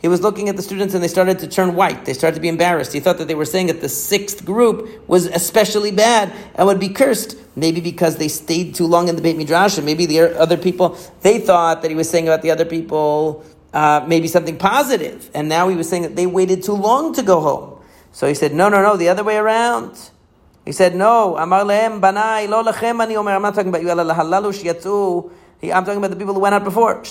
He 0.00 0.08
was 0.08 0.22
looking 0.22 0.48
at 0.48 0.56
the 0.56 0.62
students 0.62 0.94
and 0.94 1.04
they 1.04 1.08
started 1.08 1.38
to 1.40 1.46
turn 1.46 1.74
white. 1.74 2.06
They 2.06 2.14
started 2.14 2.36
to 2.36 2.40
be 2.40 2.48
embarrassed. 2.48 2.94
He 2.94 3.00
thought 3.00 3.18
that 3.18 3.28
they 3.28 3.34
were 3.34 3.44
saying 3.44 3.66
that 3.66 3.82
the 3.82 3.88
sixth 3.88 4.46
group 4.46 5.06
was 5.08 5.26
especially 5.26 5.90
bad 5.90 6.32
and 6.54 6.66
would 6.66 6.80
be 6.80 6.88
cursed. 6.88 7.36
Maybe 7.56 7.80
because 7.80 8.16
they 8.16 8.28
stayed 8.28 8.74
too 8.76 8.86
long 8.86 9.08
in 9.08 9.16
the 9.16 9.22
Beit 9.22 9.36
Midrash, 9.36 9.76
and 9.76 9.84
maybe 9.84 10.06
the 10.06 10.40
other 10.40 10.56
people, 10.56 10.96
they 11.20 11.40
thought 11.40 11.82
that 11.82 11.90
he 11.90 11.96
was 11.96 12.08
saying 12.08 12.28
about 12.28 12.42
the 12.42 12.50
other 12.50 12.64
people 12.64 13.44
uh, 13.72 14.04
maybe 14.06 14.28
something 14.28 14.56
positive. 14.56 15.30
And 15.34 15.48
now 15.48 15.68
he 15.68 15.76
was 15.76 15.88
saying 15.88 16.02
that 16.02 16.16
they 16.16 16.26
waited 16.26 16.62
too 16.62 16.74
long 16.74 17.14
to 17.14 17.22
go 17.22 17.40
home. 17.40 17.82
So 18.12 18.26
he 18.26 18.34
said, 18.34 18.52
no, 18.52 18.68
no, 18.68 18.82
no, 18.82 18.96
the 18.96 19.08
other 19.08 19.22
way 19.22 19.36
around. 19.36 20.10
He 20.64 20.72
said, 20.72 20.94
no. 20.94 21.36
I'm 21.36 21.48
not 21.48 21.66
talking 21.66 21.98
about 23.68 23.82
you. 23.82 23.90
I'm 25.72 25.84
talking 25.84 25.98
about 25.98 26.10
the 26.10 26.16
people 26.16 26.34
who 26.34 26.40
went 26.40 26.54
out 26.54 26.64
before. 26.64 27.02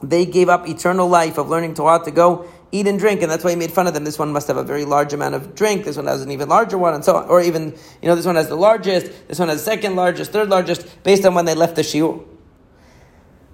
They 0.00 0.26
gave 0.26 0.48
up 0.48 0.68
eternal 0.68 1.08
life 1.08 1.38
of 1.38 1.48
learning 1.48 1.74
Torah 1.74 2.04
to 2.04 2.10
go 2.12 2.46
eat 2.70 2.86
and 2.86 2.98
drink, 3.00 3.22
and 3.22 3.30
that's 3.30 3.42
why 3.42 3.50
he 3.50 3.56
made 3.56 3.72
fun 3.72 3.88
of 3.88 3.94
them. 3.94 4.04
This 4.04 4.18
one 4.18 4.32
must 4.32 4.46
have 4.46 4.56
a 4.56 4.62
very 4.62 4.84
large 4.84 5.12
amount 5.12 5.34
of 5.34 5.56
drink. 5.56 5.86
This 5.86 5.96
one 5.96 6.06
has 6.06 6.22
an 6.22 6.30
even 6.30 6.48
larger 6.48 6.78
one, 6.78 6.94
and 6.94 7.04
so 7.04 7.16
on. 7.16 7.28
Or 7.28 7.40
even, 7.40 7.74
you 8.00 8.08
know, 8.08 8.14
this 8.14 8.26
one 8.26 8.36
has 8.36 8.48
the 8.48 8.54
largest. 8.54 9.10
This 9.26 9.40
one 9.40 9.48
has 9.48 9.58
the 9.58 9.64
second 9.64 9.96
largest, 9.96 10.30
third 10.30 10.50
largest, 10.50 11.02
based 11.02 11.24
on 11.24 11.34
when 11.34 11.46
they 11.46 11.54
left 11.56 11.74
the 11.74 11.82
shiur. 11.82 12.24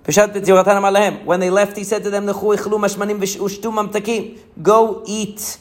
When 0.05 1.40
they 1.40 1.51
left, 1.51 1.77
he 1.77 1.85
said 1.85 2.05
to 2.05 2.11
them, 2.11 2.27
Go 4.62 5.03
eat 5.07 5.59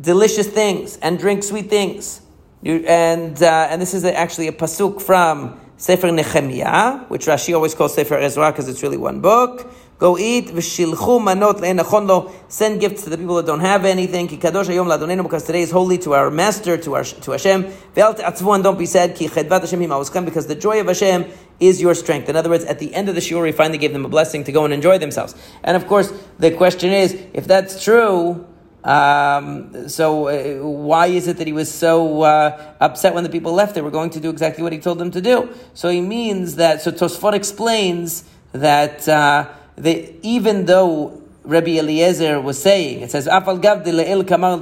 delicious 0.00 0.46
things 0.48 0.96
and 0.98 1.18
drink 1.18 1.44
sweet 1.44 1.70
things. 1.70 2.20
And, 2.64 3.40
uh, 3.40 3.68
and 3.70 3.80
this 3.80 3.94
is 3.94 4.04
actually 4.04 4.48
a 4.48 4.52
pasuk 4.52 5.00
from 5.00 5.60
Sefer 5.76 6.10
Nehemiah, 6.10 7.04
which 7.06 7.26
Rashi 7.26 7.54
always 7.54 7.74
calls 7.74 7.94
Sefer 7.94 8.16
Ezra 8.18 8.50
because 8.50 8.68
it's 8.68 8.82
really 8.82 8.96
one 8.96 9.20
book. 9.20 9.72
Go 9.98 10.16
eat 10.16 10.46
v'shilchu 10.46 11.20
manot 11.20 12.06
lo. 12.06 12.32
Send 12.48 12.80
gifts 12.80 13.02
to 13.02 13.10
the 13.10 13.18
people 13.18 13.34
that 13.36 13.46
don't 13.46 13.60
have 13.60 13.84
anything. 13.84 14.28
Ki 14.28 14.36
kadosh 14.36 14.66
hayom 14.66 14.86
ladonenu 14.86 15.24
because 15.24 15.44
today 15.44 15.62
is 15.62 15.72
holy 15.72 15.98
to 15.98 16.14
our 16.14 16.30
master, 16.30 16.76
to 16.76 16.94
our 16.94 17.02
to 17.02 17.32
Hashem. 17.32 17.64
Ve'al 17.64 18.16
te'atzvu 18.16 18.54
and 18.54 18.62
don't 18.62 18.78
be 18.78 18.86
sad. 18.86 19.16
Ki 19.16 19.26
chedvat 19.26 19.60
Hashem 19.60 19.80
him 19.80 20.24
because 20.24 20.46
the 20.46 20.54
joy 20.54 20.80
of 20.80 20.86
Hashem 20.86 21.26
is 21.58 21.80
your 21.80 21.94
strength. 21.96 22.28
In 22.28 22.36
other 22.36 22.48
words, 22.48 22.64
at 22.64 22.78
the 22.78 22.94
end 22.94 23.08
of 23.08 23.16
the 23.16 23.20
shiur, 23.20 23.44
he 23.44 23.50
finally 23.50 23.78
gave 23.78 23.92
them 23.92 24.04
a 24.04 24.08
blessing 24.08 24.44
to 24.44 24.52
go 24.52 24.64
and 24.64 24.72
enjoy 24.72 24.98
themselves. 24.98 25.34
And 25.64 25.76
of 25.76 25.88
course, 25.88 26.12
the 26.38 26.52
question 26.52 26.92
is, 26.92 27.20
if 27.34 27.46
that's 27.46 27.82
true. 27.82 28.46
Um, 28.84 29.88
so 29.88 30.28
uh, 30.28 30.64
why 30.64 31.08
is 31.08 31.26
it 31.26 31.38
that 31.38 31.46
he 31.48 31.52
was 31.52 31.70
so 31.70 32.22
uh, 32.22 32.74
upset 32.80 33.12
when 33.12 33.24
the 33.24 33.28
people 33.28 33.52
left? 33.52 33.74
They 33.74 33.82
were 33.82 33.90
going 33.90 34.10
to 34.10 34.20
do 34.20 34.30
exactly 34.30 34.62
what 34.62 34.72
he 34.72 34.78
told 34.78 34.98
them 34.98 35.10
to 35.10 35.20
do. 35.20 35.52
So 35.74 35.90
he 35.90 36.00
means 36.00 36.54
that. 36.54 36.80
So 36.80 36.92
Tosfot 36.92 37.34
explains 37.34 38.24
that 38.52 39.06
uh, 39.08 39.48
they, 39.78 40.14
even 40.22 40.66
though 40.66 41.22
Rabbi 41.44 41.78
Eliezer 41.78 42.40
was 42.40 42.60
saying, 42.60 43.00
it 43.00 43.10
says, 43.10 43.26
kamar 43.26 44.58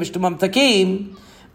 v'shtumam 0.00 0.38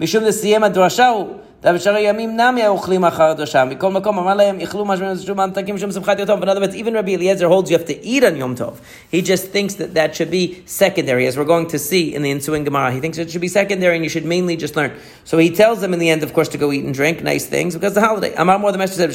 mishum 0.01 0.23
l'siyem 0.23 0.63
adrashahu, 0.63 1.41
ובשאר 1.65 1.95
הימים 1.95 2.37
נמי 2.41 2.63
האוכלים 2.63 3.05
אחר 3.05 3.23
הדרשה. 3.23 3.65
מכל 3.65 3.91
מקום 3.91 4.19
אמר 4.19 4.35
להם, 4.35 4.61
איכלו 4.61 4.85
משהו 4.85 5.07
שום 5.27 5.41
ממתקים 5.41 5.79
שום 5.79 5.93
שמחת 5.93 6.19
יום 6.19 6.27
טוב. 6.27 6.43
In 6.43 6.49
other 6.49 6.61
words, 6.61 6.77
even 6.77 6.95
Rabbi 6.95 7.15
Eliezer 7.15 7.49
holds 7.49 7.71
you 7.71 7.77
have 7.77 7.87
to 7.87 8.05
eat 8.05 8.23
on 8.23 8.37
Yom 8.37 8.55
Tov. 8.55 8.75
He 9.11 9.23
just 9.23 9.49
thinks 9.49 9.75
that 9.75 9.95
that 9.95 10.15
should 10.15 10.31
be 10.31 10.63
secondary, 10.67 11.27
as 11.27 11.37
we're 11.37 11.45
going 11.45 11.67
to 11.67 11.79
see 11.79 12.15
in 12.15 12.23
the 12.23 12.31
ensuing 12.31 12.63
Gemara. 12.63 12.93
He 12.93 13.01
thinks 13.01 13.19
it 13.19 13.33
should 13.33 13.41
be 13.41 13.49
secondary 13.49 13.97
and 13.97 14.05
you 14.05 14.09
should 14.09 14.25
mainly 14.25 14.57
just 14.57 14.77
learn. 14.77 14.93
So 15.25 15.37
he 15.39 15.51
tells 15.51 15.81
them 15.81 15.93
in 15.93 15.99
the 15.99 16.11
end, 16.11 16.23
of 16.23 16.33
course, 16.33 16.49
to 16.51 16.59
go 16.59 16.71
eat 16.71 16.85
and 16.85 16.95
drink 16.95 17.25
nice 17.25 17.47
things 17.47 17.75
because 17.75 17.95
the 17.95 18.03
holiday. 18.03 18.33
Amar 18.37 18.61
more 18.61 18.71
the 18.71 18.79
Master 18.79 18.95
said, 18.95 19.11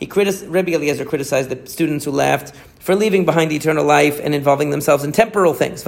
he 0.00 0.06
criticized, 0.06 0.48
Rabbi 0.48 0.72
Eliezer 0.72 1.04
criticized 1.04 1.50
the 1.50 1.70
students 1.70 2.04
who 2.04 2.10
laughed 2.10 2.52
for 2.80 2.96
leaving 2.96 3.24
behind 3.24 3.52
the 3.52 3.56
eternal 3.56 3.84
life 3.84 4.18
and 4.20 4.34
involving 4.34 4.70
themselves 4.70 5.04
in 5.04 5.12
temporal 5.12 5.54
things. 5.54 5.84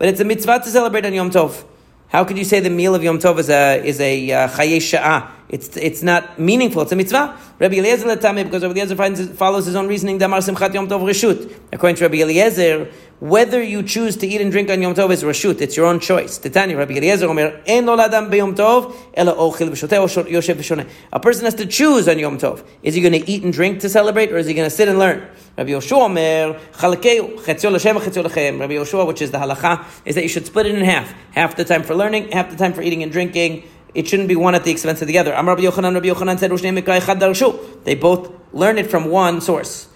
but 0.00 0.08
it's 0.08 0.18
a 0.18 0.24
mitzvah 0.24 0.60
to 0.60 0.70
celebrate 0.70 1.04
on 1.04 1.12
Yom 1.12 1.30
Tov. 1.30 1.62
How 2.08 2.24
could 2.24 2.38
you 2.38 2.44
say 2.44 2.58
the 2.60 2.70
meal 2.70 2.94
of 2.94 3.04
Yom 3.04 3.18
Tov 3.18 3.38
is 3.38 3.50
a 3.50 3.84
is 3.84 4.00
a 4.00 4.32
uh? 4.32 5.30
It's 5.50 5.76
it's 5.76 6.02
not 6.02 6.38
meaningful. 6.38 6.80
It's 6.80 6.92
a 6.92 6.96
mitzvah. 6.96 7.36
Rabbi 7.58 7.74
Eliezer 7.74 8.06
letame 8.06 8.44
because 8.44 8.62
Rabbi 8.62 8.76
Eliezer 8.76 8.96
finds, 8.96 9.28
follows 9.32 9.66
his 9.66 9.76
own 9.76 9.88
reasoning. 9.88 10.16
Damar 10.16 10.38
simchat 10.38 10.72
Yom 10.72 10.88
Tov 10.88 11.02
reshut. 11.02 11.54
According 11.70 11.96
to 11.96 12.04
Rabbi 12.04 12.22
Eliezer, 12.22 12.90
whether 13.18 13.62
you 13.62 13.82
choose 13.82 14.16
to 14.16 14.26
eat 14.26 14.40
and 14.40 14.50
drink 14.50 14.70
on 14.70 14.80
Yom 14.80 14.94
Tov 14.94 15.10
is 15.10 15.22
reshut. 15.22 15.60
It's 15.60 15.76
your 15.76 15.84
own 15.84 16.00
choice. 16.00 16.38
Titani 16.38 16.78
Rabbi 16.78 16.94
Eliezer 16.94 17.28
omer 17.28 17.60
en 17.66 17.84
oladam 17.84 18.30
beyom 18.30 18.56
Tov 18.56 18.96
ela 19.12 19.34
ochil 19.34 19.68
yoshev. 19.68 20.88
A 21.12 21.20
person 21.20 21.44
has 21.44 21.54
to 21.56 21.66
choose 21.66 22.08
on 22.08 22.18
Yom 22.18 22.38
Tov. 22.38 22.64
Is 22.82 22.94
he 22.94 23.02
going 23.02 23.12
to 23.12 23.30
eat 23.30 23.42
and 23.42 23.52
drink 23.52 23.80
to 23.80 23.90
celebrate, 23.90 24.32
or 24.32 24.38
is 24.38 24.46
he 24.46 24.54
going 24.54 24.66
to 24.66 24.74
sit 24.74 24.88
and 24.88 24.98
learn? 24.98 25.28
Rabbi 25.60 25.72
Yoshua 25.72 26.06
Omer, 26.06 26.58
Chalakeu, 26.72 27.38
Chetzio 27.44 27.70
L'Shem, 27.70 27.94
Chetzio 27.96 28.24
L'Chem. 28.24 28.58
Rabbi 28.58 28.72
Yoshua, 28.72 29.06
which 29.06 29.20
is 29.20 29.30
the 29.30 29.36
halacha, 29.36 29.84
is 30.06 30.14
that 30.14 30.22
you 30.22 30.28
should 30.28 30.46
split 30.46 30.64
it 30.64 30.74
in 30.74 30.82
half. 30.82 31.12
Half 31.32 31.56
the 31.56 31.66
time 31.66 31.82
for 31.82 31.94
learning, 31.94 32.32
half 32.32 32.48
the 32.48 32.56
time 32.56 32.72
for 32.72 32.80
eating 32.80 33.02
and 33.02 33.12
drinking. 33.12 33.64
It 33.92 34.08
shouldn't 34.08 34.30
be 34.30 34.36
one 34.36 34.54
at 34.54 34.64
the 34.64 34.70
expense 34.70 35.02
of 35.02 35.08
the 35.08 35.18
other. 35.18 35.34
Amar 35.34 35.56
Rabbi 35.56 35.68
Yochanan, 35.68 35.92
Rabbi 35.92 36.06
Yochanan 36.06 36.38
said. 36.38 37.84
They 37.84 37.94
both 37.94 38.32
learn 38.54 38.78
it 38.78 38.90
from 38.90 39.10
one 39.10 39.42
source. 39.42 39.88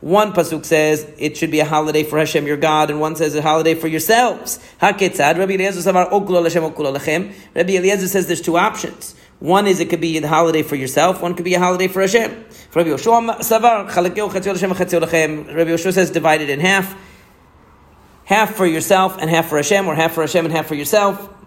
One 0.00 0.32
pasuk 0.32 0.64
says 0.64 1.06
it 1.16 1.36
should 1.36 1.50
be 1.52 1.60
a 1.60 1.64
holiday 1.64 2.02
for 2.02 2.18
Hashem 2.18 2.44
your 2.44 2.56
God, 2.56 2.90
and 2.90 2.98
one 3.00 3.14
says 3.14 3.36
a 3.36 3.42
holiday 3.42 3.76
for 3.76 3.86
yourselves. 3.86 4.58
Haketzad. 4.82 5.38
Rabbi 5.38 5.54
Eliezer 7.72 8.08
says 8.08 8.26
there's 8.26 8.40
two 8.40 8.56
options. 8.56 9.14
One 9.40 9.66
is 9.66 9.80
it 9.80 9.88
could 9.88 10.00
be 10.00 10.18
a 10.18 10.26
holiday 10.26 10.62
for 10.62 10.74
yourself, 10.74 11.22
one 11.22 11.34
could 11.34 11.44
be 11.44 11.54
a 11.54 11.60
holiday 11.60 11.88
for 11.88 12.00
Hashem. 12.00 12.44
For 12.70 12.82
Rabbi 12.82 12.90
Yoshua 12.90 13.38
Savar, 13.38 13.86
Rabbi 13.86 15.70
Yoshua 15.70 15.92
says 15.92 16.10
divided 16.10 16.50
in 16.50 16.60
half. 16.60 16.96
Half 18.24 18.56
for 18.56 18.66
yourself 18.66 19.16
and 19.18 19.30
half 19.30 19.48
for 19.48 19.56
Hashem, 19.56 19.86
or 19.86 19.94
half 19.94 20.12
for 20.12 20.22
Hashem 20.22 20.44
and 20.44 20.52
half 20.54 20.66
for 20.66 20.74
yourself 20.74 21.37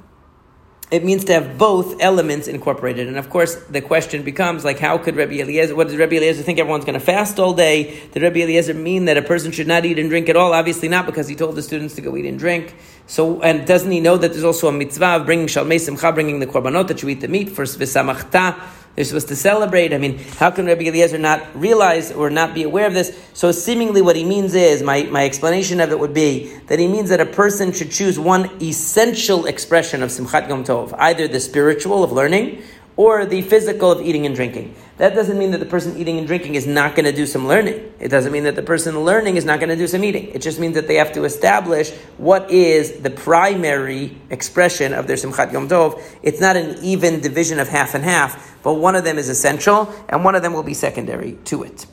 it 0.91 1.05
means 1.05 1.23
to 1.25 1.33
have 1.33 1.57
both 1.57 2.01
elements 2.01 2.49
incorporated. 2.49 3.07
And 3.07 3.17
of 3.17 3.29
course, 3.29 3.55
the 3.55 3.79
question 3.79 4.23
becomes 4.23 4.65
like, 4.65 4.77
how 4.77 4.97
could 4.97 5.15
Rabbi 5.15 5.35
Eliezer, 5.35 5.73
what 5.73 5.87
does 5.87 5.95
Rabbi 5.95 6.17
Eliezer 6.17 6.43
think 6.43 6.59
everyone's 6.59 6.83
going 6.83 6.99
to 6.99 7.05
fast 7.05 7.39
all 7.39 7.53
day? 7.53 8.01
Did 8.11 8.21
Rabbi 8.21 8.41
Eliezer 8.41 8.73
mean 8.73 9.05
that 9.05 9.15
a 9.15 9.21
person 9.21 9.53
should 9.53 9.67
not 9.67 9.85
eat 9.85 9.97
and 9.97 10.09
drink 10.09 10.27
at 10.27 10.35
all? 10.35 10.53
Obviously 10.53 10.89
not, 10.89 11.05
because 11.05 11.29
he 11.29 11.35
told 11.35 11.55
the 11.55 11.61
students 11.61 11.95
to 11.95 12.01
go 12.01 12.17
eat 12.17 12.25
and 12.25 12.37
drink. 12.37 12.75
So, 13.07 13.41
and 13.41 13.65
doesn't 13.65 13.89
he 13.89 14.01
know 14.01 14.17
that 14.17 14.33
there's 14.33 14.43
also 14.43 14.67
a 14.67 14.71
mitzvah 14.73 15.17
of 15.17 15.25
bringing 15.25 15.47
shalmei 15.47 15.79
simcha, 15.79 16.11
bringing 16.11 16.39
the 16.39 16.47
korbanot, 16.47 16.89
that 16.89 17.01
you 17.01 17.09
eat 17.09 17.21
the 17.21 17.29
meat 17.29 17.49
for 17.49 17.63
v'samachta, 17.63 18.59
they're 18.95 19.05
supposed 19.05 19.29
to 19.29 19.35
celebrate. 19.35 19.93
I 19.93 19.97
mean, 19.97 20.17
how 20.37 20.51
can 20.51 20.65
Rabbi 20.65 20.83
Eliezer 20.83 21.17
not 21.17 21.41
realize 21.55 22.11
or 22.11 22.29
not 22.29 22.53
be 22.53 22.63
aware 22.63 22.87
of 22.87 22.93
this? 22.93 23.17
So 23.33 23.51
seemingly 23.51 24.01
what 24.01 24.15
he 24.15 24.25
means 24.25 24.53
is, 24.53 24.83
my, 24.83 25.03
my 25.03 25.25
explanation 25.25 25.79
of 25.79 25.91
it 25.91 25.99
would 25.99 26.13
be, 26.13 26.53
that 26.67 26.77
he 26.77 26.87
means 26.87 27.09
that 27.09 27.21
a 27.21 27.25
person 27.25 27.71
should 27.71 27.91
choose 27.91 28.19
one 28.19 28.49
essential 28.61 29.45
expression 29.45 30.03
of 30.03 30.09
Simchat 30.09 30.49
Yom 30.49 30.63
Tov, 30.65 30.93
either 30.97 31.27
the 31.27 31.39
spiritual 31.39 32.03
of 32.03 32.11
learning, 32.11 32.63
or 33.01 33.25
the 33.25 33.41
physical 33.41 33.91
of 33.91 33.99
eating 33.99 34.27
and 34.27 34.35
drinking. 34.35 34.75
That 34.97 35.15
doesn't 35.15 35.39
mean 35.39 35.49
that 35.51 35.57
the 35.57 35.65
person 35.65 35.97
eating 35.97 36.19
and 36.19 36.27
drinking 36.27 36.53
is 36.53 36.67
not 36.67 36.95
going 36.95 37.05
to 37.05 37.11
do 37.11 37.25
some 37.25 37.47
learning. 37.47 37.91
It 37.99 38.09
doesn't 38.09 38.31
mean 38.31 38.43
that 38.43 38.55
the 38.55 38.61
person 38.61 39.03
learning 39.03 39.37
is 39.37 39.43
not 39.43 39.59
going 39.59 39.69
to 39.69 39.75
do 39.75 39.87
some 39.87 40.03
eating. 40.03 40.27
It 40.27 40.43
just 40.43 40.59
means 40.59 40.75
that 40.75 40.87
they 40.87 40.97
have 40.97 41.11
to 41.13 41.23
establish 41.23 41.89
what 42.19 42.51
is 42.51 43.01
the 43.01 43.09
primary 43.09 44.15
expression 44.29 44.93
of 44.93 45.07
their 45.07 45.15
Simchat 45.15 45.51
Yom 45.51 45.67
Tov. 45.67 45.99
It's 46.21 46.39
not 46.39 46.55
an 46.55 46.77
even 46.83 47.21
division 47.21 47.57
of 47.57 47.67
half 47.67 47.95
and 47.95 48.03
half, 48.03 48.61
but 48.61 48.75
one 48.75 48.95
of 48.95 49.03
them 49.03 49.17
is 49.17 49.29
essential 49.29 49.91
and 50.07 50.23
one 50.23 50.35
of 50.35 50.43
them 50.43 50.53
will 50.53 50.61
be 50.61 50.75
secondary 50.75 51.39
to 51.45 51.63
it. 51.63 51.87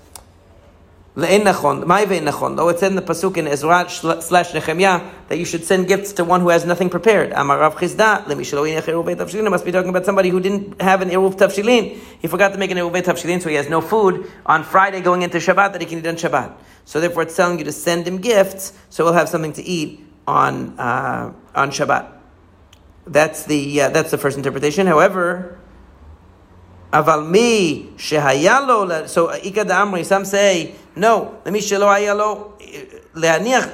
Le'en 1.18 1.42
nachon. 1.42 1.84
My 1.84 2.04
ve'en. 2.04 2.56
Though 2.56 2.68
it 2.68 2.80
in 2.80 2.94
the 2.94 3.02
pasuk 3.02 3.38
in 3.38 3.48
Ezra 3.48 3.88
slash 3.88 4.54
Nehemiah 4.54 5.00
that 5.26 5.36
you 5.36 5.44
should 5.44 5.64
send 5.64 5.88
gifts 5.88 6.12
to 6.12 6.24
one 6.24 6.42
who 6.42 6.50
has 6.50 6.64
nothing 6.64 6.90
prepared. 6.90 7.32
Amar 7.32 7.58
Rav 7.58 7.74
Chisda. 7.74 8.24
Tavshilin. 8.24 9.50
Must 9.50 9.64
be 9.64 9.72
talking 9.72 9.88
about 9.88 10.04
somebody 10.04 10.28
who 10.28 10.38
didn't 10.38 10.80
have 10.80 11.02
an 11.02 11.10
eruv 11.10 11.34
tavshilin. 11.34 11.98
He 12.20 12.28
forgot 12.28 12.52
to 12.52 12.58
make 12.58 12.70
an 12.70 12.78
eruvei 12.78 13.02
tavshilin, 13.02 13.42
so 13.42 13.48
he 13.48 13.56
has 13.56 13.68
no 13.68 13.80
food 13.80 14.30
on 14.46 14.62
Friday 14.62 15.00
going 15.00 15.22
into 15.22 15.38
Shabbat 15.38 15.72
that 15.72 15.80
he 15.80 15.88
can 15.88 15.98
eat 15.98 16.06
on 16.06 16.14
Shabbat. 16.14 16.56
So 16.84 17.00
therefore, 17.00 17.24
it's 17.24 17.34
telling 17.34 17.58
you 17.58 17.64
to 17.64 17.72
send 17.72 18.06
him 18.06 18.18
gifts 18.18 18.72
so 18.88 19.04
he'll 19.04 19.14
have 19.14 19.28
something 19.28 19.54
to 19.54 19.62
eat 19.64 20.06
on 20.24 20.78
uh, 20.78 21.32
on 21.52 21.72
Shabbat. 21.72 22.12
That's 23.08 23.44
the 23.44 23.80
uh, 23.80 23.88
that's 23.88 24.12
the 24.12 24.18
first 24.18 24.36
interpretation. 24.36 24.86
However. 24.86 25.58
Aval 26.91 27.27
mi 27.27 27.89
shehayalo. 27.97 29.07
So 29.07 29.29
ikad 29.29 29.69
amri. 29.69 30.05
Some 30.05 30.25
say 30.25 30.75
no, 30.95 31.31
למי 31.45 31.61
שלא 31.61 31.91
היה 31.91 32.13
לו 32.13 32.51
להניח 33.15 33.67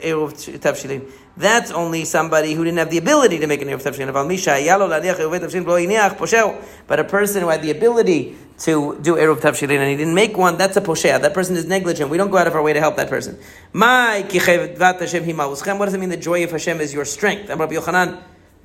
עירוב 0.00 0.32
תבשילים. 0.60 1.00
That's 1.38 1.70
only 1.70 2.04
somebody 2.04 2.52
who 2.54 2.64
didn't 2.64 2.78
have 2.78 2.90
the 2.90 2.98
ability 2.98 3.38
to 3.38 3.46
make 3.46 3.62
an 3.62 3.68
עירוב 3.68 3.82
תבשילים. 3.82 4.08
אבל 4.08 4.22
מי 4.22 4.38
שהיה 4.38 4.78
לו 4.78 4.88
להניח 4.88 5.18
עירובי 5.18 5.38
תבשילים 5.38 5.66
לא 5.66 5.78
הניח, 5.78 6.12
פושע. 6.18 6.44
But 6.88 6.98
a 6.98 7.04
person 7.04 7.40
who 7.42 7.48
had 7.48 7.62
the 7.62 7.70
ability 7.70 8.34
to 8.64 8.98
do 9.02 9.16
עירוב 9.16 9.38
תבשילים 9.38 9.80
and 9.80 9.88
he 9.88 9.96
didn't 9.96 10.14
make 10.14 10.36
one, 10.36 10.58
that's 10.58 10.76
a 10.76 10.80
פושע. 10.80 11.18
That 11.18 11.32
person 11.32 11.56
is 11.56 11.66
negligent. 11.66 12.10
We 12.10 12.18
don't 12.18 12.30
go 12.30 12.36
out 12.36 12.46
of 12.46 12.54
our 12.54 12.62
way 12.62 12.74
to 12.74 12.80
help 12.80 12.96
that 12.96 13.08
person. 13.08 13.36
מה 13.74 14.10
כי 14.28 14.40
חדוות 14.40 15.02
השם 15.02 15.22
היא 15.22 15.34
מעוזכם? 15.34 15.78
What 15.78 15.88
does 15.88 15.94
it 15.94 16.00
mean 16.00 16.10
the 16.10 16.16
joy 16.16 16.44
of 16.44 16.50
Hashem 16.50 16.80
is 16.80 16.92
your 16.92 17.06
strength? 17.06 17.50
אמר 17.52 17.64
רבי 17.64 17.74
יוחנן 17.74 18.14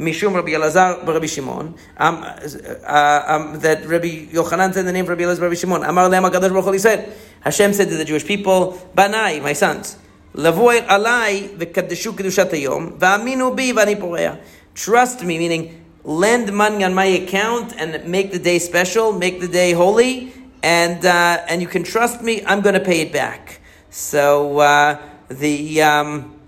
Mishum 0.00 0.34
Rabbi 0.34 0.52
Elazar 0.52 1.06
Rabbi 1.06 1.26
Shimon, 1.26 1.74
um, 1.98 2.24
uh, 2.24 3.22
um, 3.26 3.60
that 3.60 3.86
Rabbi 3.86 4.26
Yochanan 4.32 4.72
said 4.72 4.86
the 4.86 4.92
name 4.92 5.04
of 5.04 5.10
Rabbi 5.10 5.22
Elazar 5.22 5.42
Rabbi 5.42 5.54
Shimon. 5.54 5.84
Amar 5.84 6.08
Le'am 6.08 6.28
HaKadosh 6.28 6.50
Baruch 6.50 6.64
Hu 6.64 6.78
said, 6.78 7.12
Hashem 7.42 7.74
said 7.74 7.90
to 7.90 7.96
the 7.96 8.04
Jewish 8.04 8.24
people, 8.24 8.72
Banai, 8.96 9.42
my 9.42 9.52
sons, 9.52 9.96
Lavoy 10.34 10.86
alai 10.86 11.56
v'kaddeshu 11.56 12.12
kedushat 12.12 12.50
hayom, 12.50 12.98
v'aminu 12.98 13.54
bi 13.54 13.72
v'ani 13.72 13.96
poreya. 13.96 14.40
Trust 14.74 15.22
me, 15.24 15.38
meaning 15.38 15.84
lend 16.04 16.52
money 16.52 16.84
on 16.84 16.94
my 16.94 17.04
account 17.04 17.74
and 17.76 18.08
make 18.08 18.32
the 18.32 18.38
day 18.38 18.58
special, 18.58 19.12
make 19.12 19.40
the 19.40 19.48
day 19.48 19.72
holy, 19.72 20.32
and 20.62 21.04
uh, 21.04 21.44
and 21.48 21.60
you 21.60 21.68
can 21.68 21.82
trust 21.82 22.22
me. 22.22 22.44
I'm 22.46 22.60
going 22.60 22.74
to 22.74 22.80
pay 22.80 23.00
it 23.00 23.12
back. 23.12 23.60
So 23.90 24.60
uh, 24.60 25.02
the 25.28 25.82
um, 25.82 26.40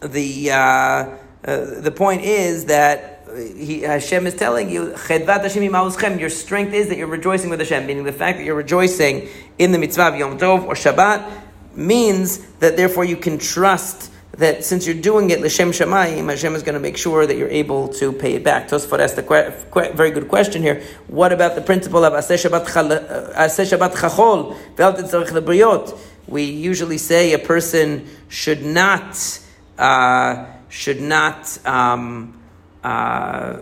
the 0.00 0.50
uh, 0.52 1.16
uh, 1.44 1.80
the 1.80 1.90
point 1.90 2.22
is 2.22 2.66
that 2.66 3.26
he, 3.34 3.80
Hashem 3.80 4.26
is 4.26 4.34
telling 4.34 4.70
you, 4.70 4.88
your 4.88 6.30
strength 6.30 6.74
is 6.74 6.88
that 6.88 6.96
you're 6.98 7.06
rejoicing 7.06 7.50
with 7.50 7.60
Hashem, 7.60 7.86
meaning 7.86 8.04
the 8.04 8.12
fact 8.12 8.38
that 8.38 8.44
you're 8.44 8.54
rejoicing 8.54 9.28
in 9.58 9.72
the 9.72 9.78
mitzvah 9.78 10.08
of 10.08 10.16
Yom 10.16 10.38
Tov 10.38 10.64
or 10.64 10.74
Shabbat 10.74 11.30
means 11.74 12.38
that 12.58 12.76
therefore 12.76 13.04
you 13.04 13.16
can 13.16 13.38
trust 13.38 14.10
that 14.32 14.64
since 14.64 14.86
you're 14.86 15.00
doing 15.00 15.30
it 15.30 15.40
l'shem 15.40 15.70
shamayim, 15.70 16.28
Hashem 16.28 16.54
is 16.54 16.62
going 16.62 16.74
to 16.74 16.80
make 16.80 16.96
sure 16.96 17.26
that 17.26 17.36
you're 17.36 17.48
able 17.48 17.88
to 17.94 18.12
pay 18.12 18.34
it 18.34 18.44
back. 18.44 18.68
Tosfot 18.68 18.98
asked 19.00 19.18
a 19.18 19.22
que- 19.22 19.52
que- 19.70 19.92
very 19.92 20.10
good 20.10 20.28
question 20.28 20.62
here. 20.62 20.82
What 21.08 21.32
about 21.32 21.54
the 21.56 21.60
principle 21.60 22.04
of 22.04 22.12
aseh 22.12 22.48
shabbat 22.48 22.66
chachol 23.94 24.56
We 26.26 26.44
usually 26.44 26.98
say 26.98 27.32
a 27.32 27.38
person 27.38 28.08
should 28.28 28.64
not. 28.64 29.40
Uh, 29.78 30.46
should 30.70 31.00
not 31.00 31.58
um, 31.66 32.40
uh, 32.82 33.58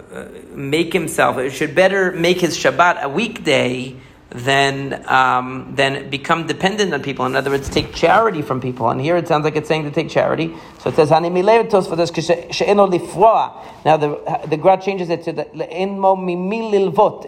make 0.51 0.92
himself, 0.92 1.38
it 1.38 1.51
should 1.51 1.75
better 1.75 2.12
make 2.12 2.40
his 2.40 2.57
Shabbat 2.57 3.03
a 3.03 3.09
weekday 3.09 3.97
than, 4.31 5.09
um, 5.09 5.73
than 5.75 6.11
become 6.11 6.47
dependent 6.47 6.92
on 6.92 7.03
people. 7.03 7.25
In 7.25 7.35
other 7.35 7.51
words, 7.51 7.68
take 7.71 7.94
charity 7.94 8.42
from 8.42 8.61
people. 8.61 8.90
And 8.90 9.01
here 9.01 9.16
it 9.16 9.27
sounds 9.27 9.44
like 9.44 9.57
it's 9.57 9.66
saying 9.68 9.85
to 9.85 9.90
take 9.90 10.11
charity. 10.11 10.55
So 10.81 10.90
it 10.90 10.97
says, 10.97 11.11
Now 11.11 11.21
the, 13.97 14.47
the 14.47 14.57
Gra 14.59 14.81
changes 14.81 15.09
it 15.09 15.25
to 15.25 15.33
the 15.33 15.51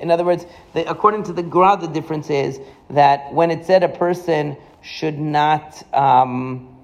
In 0.03 0.11
other 0.11 0.25
words, 0.25 0.47
the, 0.75 0.91
according 0.91 1.23
to 1.25 1.33
the 1.33 1.43
Gra, 1.43 1.79
the 1.81 1.89
difference 1.89 2.29
is 2.29 2.61
that 2.91 3.33
when 3.33 3.51
it 3.51 3.65
said 3.65 3.83
a 3.83 3.89
person 3.89 4.59
should 4.83 5.19
not. 5.19 5.83
Um, 5.95 6.77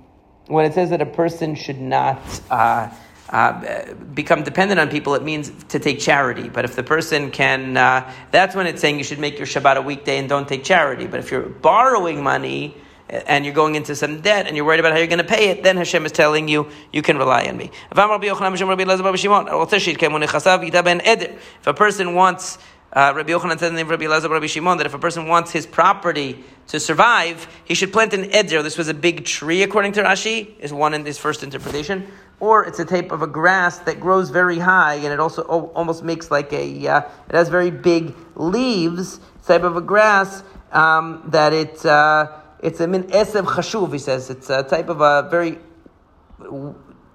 when 0.47 0.65
it 0.65 0.75
says 0.75 0.91
that 0.91 1.03
a 1.03 1.07
person 1.07 1.55
should 1.55 1.81
not 1.81 2.21
uh, 2.51 2.89
uh, 3.31 3.95
become 4.15 4.43
dependent 4.45 4.79
on 4.79 4.89
people, 4.89 5.15
it 5.15 5.23
means 5.23 5.51
to 5.69 5.79
take 5.79 5.99
charity. 5.99 6.49
But 6.49 6.65
if 6.65 6.77
the 6.77 6.83
person 6.83 7.31
can, 7.31 7.77
uh, 7.77 8.13
that's 8.31 8.55
when 8.55 8.67
it's 8.67 8.81
saying 8.81 8.99
you 8.99 9.05
should 9.05 9.19
make 9.19 9.39
your 9.39 9.47
Shabbat 9.47 9.77
a 9.77 9.83
weekday 9.83 10.19
and 10.19 10.29
don't 10.29 10.47
take 10.49 10.63
charity. 10.63 11.07
But 11.07 11.21
if 11.21 11.31
you're 11.31 11.49
borrowing 11.49 12.23
money 12.23 12.77
and 13.09 13.45
you're 13.45 13.55
going 13.55 13.75
into 13.75 13.95
some 13.95 14.21
debt 14.21 14.47
and 14.47 14.57
you're 14.57 14.65
worried 14.65 14.81
about 14.81 14.93
how 14.93 14.99
you're 14.99 15.07
going 15.07 15.19
to 15.19 15.25
pay 15.25 15.49
it, 15.51 15.63
then 15.63 15.77
Hashem 15.77 16.07
is 16.07 16.13
telling 16.13 16.49
you 16.49 16.71
you 16.93 17.03
can 17.03 17.19
rely 17.19 17.47
on 17.47 17.57
me. 17.57 17.71
If 17.91 17.99
a 21.67 21.75
person 21.75 22.15
wants 22.15 22.59
uh, 22.97 23.13
Rabbi 23.15 23.31
Yochanan 23.31 23.59
said 23.59 23.69
in 23.69 23.75
the 23.75 23.83
name 23.83 23.93
of 23.93 24.01
Rabbi 24.01 24.05
Elazar, 24.07 24.31
Rabbi 24.31 24.47
Shimon, 24.47 24.79
that 24.79 24.87
if 24.87 24.95
a 24.95 24.99
person 24.99 25.29
wants 25.29 25.51
his 25.51 25.67
property 25.67 26.43
to 26.69 26.81
survive, 26.81 27.47
he 27.67 27.75
should 27.75 27.93
plant 27.93 28.15
an 28.15 28.35
eder. 28.35 28.63
This 28.63 28.79
was 28.79 28.89
a 28.89 28.95
big 28.95 29.27
tree, 29.27 29.63
according 29.63 29.93
to 29.93 30.03
Rashi, 30.03 30.59
is 30.59 30.73
one 30.73 30.95
in 30.95 31.05
this 31.05 31.19
first 31.19 31.43
interpretation. 31.43 32.11
Or 32.41 32.65
it's 32.65 32.79
a 32.79 32.87
type 32.87 33.13
of 33.13 33.21
a 33.21 33.27
grass 33.27 33.81
that 33.81 34.01
grows 34.01 34.31
very 34.31 34.59
high, 34.59 34.95
and 34.95 35.13
it 35.13 35.21
also 35.21 35.43
almost 35.43 36.05
makes 36.05 36.31
like 36.31 36.51
a, 36.55 36.89
uh, 36.89 37.01
it 37.29 37.35
has 37.35 37.51
very 37.51 37.71
big 37.71 38.15
leaves, 38.35 39.21
type 39.45 39.63
of 39.63 39.77
a 39.77 39.83
grass 39.83 40.43
um, 40.73 41.23
that 41.27 41.53
it, 41.53 41.85
uh, 41.85 42.33
it's 42.63 42.81
a 42.81 42.87
min 42.87 43.05
esev 43.05 43.45
chashuv, 43.45 43.93
he 43.93 43.99
says. 43.99 44.31
It's 44.31 44.49
a 44.49 44.63
type 44.63 44.89
of 44.89 45.03
a 45.03 45.29
very 45.31 45.59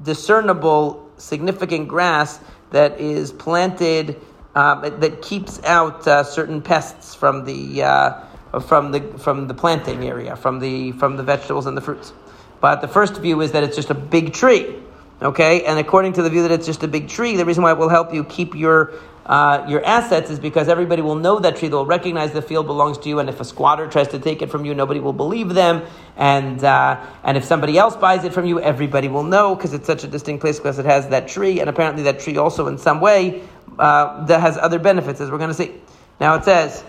discernible, 0.04 1.10
significant 1.18 1.88
grass 1.88 2.40
that 2.70 3.00
is 3.00 3.32
planted 3.32 4.22
um, 4.56 4.82
that 4.82 5.22
keeps 5.22 5.64
out 5.64 6.08
uh, 6.08 6.24
certain 6.24 6.62
pests 6.62 7.16
from 7.16 7.46
the 7.46 7.84
uh, 7.84 8.22
from 8.60 8.92
the 8.92 9.02
from 9.18 9.48
the 9.48 9.54
planting 9.54 10.04
area, 10.04 10.36
from 10.36 10.60
the 10.60 10.92
from 10.94 11.16
the 11.16 11.24
vegetables 11.24 11.66
and 11.66 11.78
the 11.78 11.82
fruits. 11.82 12.14
But 12.60 12.82
the 12.82 12.88
first 12.88 13.18
view 13.18 13.42
is 13.42 13.54
that 13.54 13.64
it's 13.64 13.76
just 13.76 13.90
a 13.90 13.96
big 13.96 14.34
tree, 14.34 14.76
okay? 15.22 15.64
And 15.64 15.80
according 15.80 16.14
to 16.14 16.22
the 16.22 16.30
view 16.30 16.44
that 16.44 16.52
it's 16.52 16.66
just 16.66 16.84
a 16.84 16.88
big 16.88 17.08
tree, 17.08 17.36
the 17.38 17.46
reason 17.46 17.64
why 17.64 17.72
it 17.72 17.78
will 17.78 17.90
help 17.90 18.14
you 18.14 18.24
keep 18.24 18.54
your 18.54 18.94
uh, 19.26 19.66
your 19.70 19.84
assets 19.86 20.30
is 20.30 20.40
because 20.40 20.68
everybody 20.68 21.02
will 21.02 21.16
know 21.16 21.40
that 21.40 21.56
tree. 21.56 21.70
They'll 21.70 21.86
recognize 21.86 22.34
the 22.34 22.42
field 22.42 22.66
belongs 22.66 22.98
to 23.00 23.10
you, 23.10 23.20
and 23.20 23.30
if 23.30 23.40
a 23.40 23.46
squatter 23.46 23.88
tries 23.88 24.10
to 24.10 24.20
take 24.20 24.42
it 24.42 24.50
from 24.50 24.66
you, 24.66 24.76
nobody 24.76 25.00
will 25.00 25.14
believe 25.14 25.54
them. 25.54 25.84
And 26.18 26.62
uh, 26.64 27.00
and 27.24 27.38
if 27.38 27.46
somebody 27.46 27.78
else 27.78 27.96
buys 27.96 28.26
it 28.26 28.34
from 28.34 28.46
you, 28.46 28.60
everybody 28.60 29.08
will 29.08 29.24
know 29.24 29.56
because 29.56 29.74
it's 29.74 29.88
such 29.88 30.04
a 30.04 30.08
distinct 30.08 30.42
place 30.42 30.60
because 30.60 30.78
it 30.78 30.86
has 30.86 31.08
that 31.10 31.30
tree, 31.30 31.62
and 31.62 31.70
apparently 31.70 32.04
that 32.04 32.20
tree 32.20 32.36
also 32.38 32.68
in 32.68 32.78
some 32.78 33.00
way 33.00 33.44
uh, 33.80 34.26
that 34.26 34.42
has 34.42 34.58
other 34.58 34.80
benefits, 34.80 35.22
as 35.22 35.32
we're 35.32 35.38
going 35.38 35.50
to 35.50 35.54
see. 35.54 35.74
Now 36.20 36.36
it 36.36 36.44
says, 36.44 36.84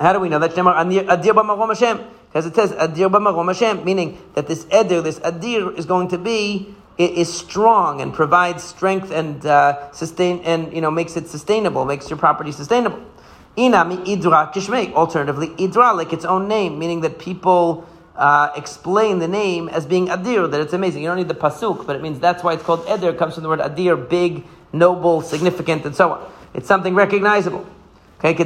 how 0.00 0.12
do 0.12 0.20
we 0.20 0.28
know 0.28 0.38
that? 0.40 0.50
Because 2.34 2.46
it 2.46 2.54
says 2.56 2.72
adir 2.72 3.10
b'marom 3.10 3.46
Hashem, 3.46 3.84
meaning 3.84 4.20
that 4.34 4.48
this 4.48 4.64
edir, 4.64 5.04
this 5.04 5.20
adir, 5.20 5.78
is 5.78 5.86
going 5.86 6.08
to 6.08 6.18
be 6.18 6.74
is 6.98 7.32
strong 7.32 8.00
and 8.00 8.12
provides 8.12 8.62
strength 8.62 9.10
and 9.10 9.44
uh, 9.46 9.90
sustain 9.92 10.40
and 10.44 10.72
you 10.72 10.80
know 10.80 10.90
makes 10.90 11.16
it 11.16 11.28
sustainable, 11.28 11.84
makes 11.84 12.10
your 12.10 12.18
property 12.18 12.52
sustainable. 12.52 13.00
Inami 13.56 14.04
idra 14.04 14.52
kishmei. 14.52 14.92
Alternatively, 14.94 15.48
idra 15.48 15.94
like 15.96 16.12
its 16.12 16.24
own 16.24 16.48
name, 16.48 16.78
meaning 16.78 17.00
that 17.02 17.18
people. 17.18 17.88
Uh, 18.16 18.52
explain 18.54 19.18
the 19.18 19.26
name 19.26 19.68
as 19.70 19.86
being 19.86 20.06
adir, 20.06 20.48
that 20.48 20.60
it's 20.60 20.72
amazing. 20.72 21.02
You 21.02 21.08
don't 21.08 21.16
need 21.16 21.26
the 21.26 21.34
pasuk, 21.34 21.84
but 21.84 21.96
it 21.96 22.00
means 22.00 22.20
that's 22.20 22.44
why 22.44 22.52
it's 22.52 22.62
called 22.62 22.86
edir. 22.86 23.10
It 23.12 23.18
comes 23.18 23.34
from 23.34 23.42
the 23.42 23.48
word 23.48 23.58
adir, 23.58 24.08
big, 24.08 24.44
noble, 24.74 25.22
significant, 25.22 25.86
and 25.86 25.94
so 25.94 26.12
on. 26.12 26.32
It's 26.52 26.68
something 26.68 26.94
recognizable. 26.94 27.66
Okay, 28.22 28.44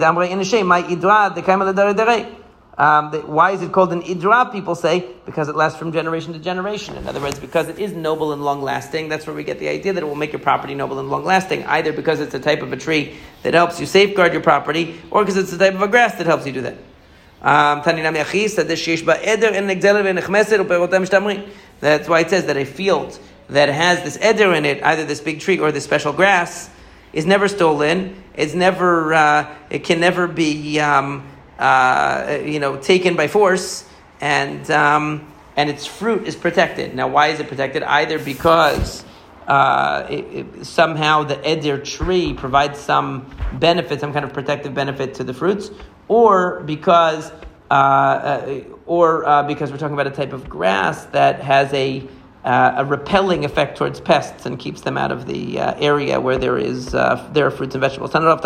um, 2.79 3.12
why 3.12 3.51
is 3.51 3.61
it 3.61 3.73
called 3.73 3.93
an 3.93 4.03
idra? 4.03 4.53
People 4.53 4.77
say 4.77 5.05
because 5.27 5.49
it 5.49 5.57
lasts 5.57 5.77
from 5.77 5.93
generation 5.93 6.33
to 6.33 6.38
generation. 6.38 6.97
In 6.97 7.09
other 7.09 7.21
words, 7.21 7.41
because 7.41 7.69
it 7.69 7.81
is 7.81 7.93
noble 7.93 8.33
and 8.33 8.45
long 8.45 8.62
lasting. 8.62 9.09
That's 9.09 9.27
where 9.27 9.35
we 9.35 9.43
get 9.43 9.59
the 9.59 9.69
idea 9.69 9.93
that 9.93 10.01
it 10.01 10.07
will 10.07 10.14
make 10.14 10.33
your 10.33 10.41
property 10.41 10.77
noble 10.77 11.01
and 11.01 11.11
long 11.11 11.25
lasting. 11.25 11.64
Either 11.64 11.93
because 11.93 12.21
it's 12.21 12.35
a 12.35 12.38
type 12.38 12.62
of 12.62 12.73
a 12.73 12.77
tree 12.77 13.17
that 13.43 13.55
helps 13.55 13.81
you 13.81 13.87
safeguard 13.87 14.33
your 14.33 14.43
property, 14.43 15.01
or 15.11 15.25
because 15.25 15.37
it's 15.37 15.53
a 15.53 15.59
type 15.59 15.75
of 15.75 15.83
a 15.83 15.88
grass 15.88 16.14
that 16.19 16.27
helps 16.27 16.47
you 16.47 16.53
do 16.53 16.62
that. 16.62 16.77
Um, 17.41 17.83
That's 21.81 22.09
why 22.09 22.21
it 22.21 22.31
says 22.31 22.47
that 22.47 22.57
a 22.57 22.64
field 22.64 23.19
that 23.50 23.68
has 23.68 24.02
this 24.02 24.18
eder 24.18 24.52
in 24.54 24.64
it, 24.64 24.82
either 24.82 25.04
this 25.04 25.20
big 25.20 25.40
tree 25.40 25.58
or 25.58 25.72
this 25.72 25.84
special 25.84 26.12
grass, 26.12 26.70
is 27.12 27.26
never 27.26 27.48
stolen. 27.48 28.22
It's 28.34 28.54
never. 28.54 29.14
Uh, 29.14 29.56
it 29.70 29.84
can 29.84 30.00
never 30.00 30.26
be. 30.26 30.78
Um, 30.80 31.26
uh, 31.58 32.38
you 32.44 32.61
know, 32.61 32.76
taken 32.76 33.16
by 33.16 33.26
force, 33.26 33.84
and 34.20 34.70
um, 34.70 35.26
and 35.56 35.68
its 35.68 35.87
fruit 35.87 36.26
is 36.26 36.37
protected. 36.37 36.94
Now, 36.94 37.08
why 37.08 37.28
is 37.28 37.40
it 37.40 37.48
protected? 37.48 37.82
Either 37.82 38.18
because 38.18 39.04
uh, 39.48 40.06
it, 40.08 40.24
it, 40.32 40.64
somehow 40.66 41.24
the 41.24 41.48
eder 41.48 41.78
tree 41.78 42.32
provides 42.32 42.78
some 42.78 43.28
benefit, 43.54 44.00
some 44.00 44.12
kind 44.12 44.24
of 44.24 44.32
protective 44.32 44.72
benefit 44.72 45.14
to 45.14 45.24
the 45.24 45.34
fruits, 45.34 45.70
or 46.06 46.61
because 46.61 47.32
uh, 47.70 47.74
uh 47.74 48.61
or 48.87 49.26
uh, 49.26 49.42
because 49.42 49.72
we're 49.72 49.78
talking 49.78 49.94
about 49.94 50.06
a 50.06 50.11
type 50.11 50.32
of 50.32 50.48
grass 50.48 51.06
that 51.06 51.40
has 51.40 51.72
a 51.74 52.06
uh, 52.44 52.74
a 52.77 52.85
repelling 52.85 53.44
effect 53.44 53.77
towards 53.79 54.01
pests 54.01 54.46
and 54.46 54.59
keeps 54.59 54.81
them 54.83 54.96
out 54.96 55.11
of 55.11 55.27
the 55.27 55.59
uh, 55.59 55.74
area 55.79 56.20
where 56.20 56.38
there 56.38 56.57
is 56.57 56.94
uh, 56.94 57.29
there 57.33 57.46
are 57.46 57.51
fruits 57.51 57.74
and 57.74 57.81
vegetables. 57.81 58.14
Rav 58.14 58.40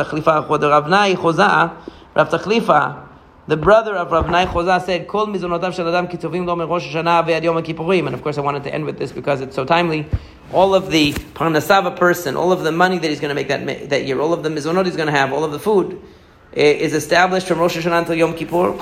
Tachlifa, 2.29 3.09
the 3.49 3.57
brother 3.57 3.97
of 3.97 4.11
Rav 4.11 4.31
Nai 4.31 4.47
Choza 4.47 4.85
said, 4.85 5.09
"Kol 5.09 5.27
mizonotav 5.27 5.75
shel 5.75 5.89
adam 5.89 6.09
kitovim 6.09 6.47
lo 6.47 6.67
Rosh 6.67 6.87
Hashanah 6.87 7.27
ve'ad 7.27 7.43
Yom 7.43 7.63
Kippurim." 7.63 8.07
And 8.07 8.15
of 8.15 8.23
course, 8.23 8.39
I 8.39 8.41
wanted 8.41 8.65
to 8.65 8.75
end 8.75 8.85
with 8.85 8.99
this 8.99 9.13
because 9.13 9.41
it's 9.41 9.55
so 9.55 9.65
timely. 9.65 10.07
All 10.53 10.75
of 10.75 10.91
the 10.91 11.13
parnasava 11.13 11.97
person, 11.97 12.37
all 12.37 12.53
of 12.53 12.63
the 12.63 12.73
money 12.73 12.99
that 12.99 13.09
he's 13.09 13.21
going 13.21 13.31
to 13.31 13.35
make 13.35 13.49
that 13.49 13.91
that 13.91 14.05
year, 14.07 14.21
all 14.21 14.33
of 14.33 14.43
the 14.43 14.49
mizonot 14.49 14.87
he's 14.87 14.97
going 14.97 15.07
to 15.07 15.13
have, 15.13 15.33
all 15.33 15.45
of 15.45 15.53
the 15.53 15.59
food 15.59 16.01
eh, 16.57 16.73
is 16.73 16.95
established 16.95 17.47
from 17.47 17.59
Rosh 17.59 17.77
Hashanah 17.77 17.99
until 17.99 18.15
Yom 18.15 18.35
Kippur. 18.35 18.73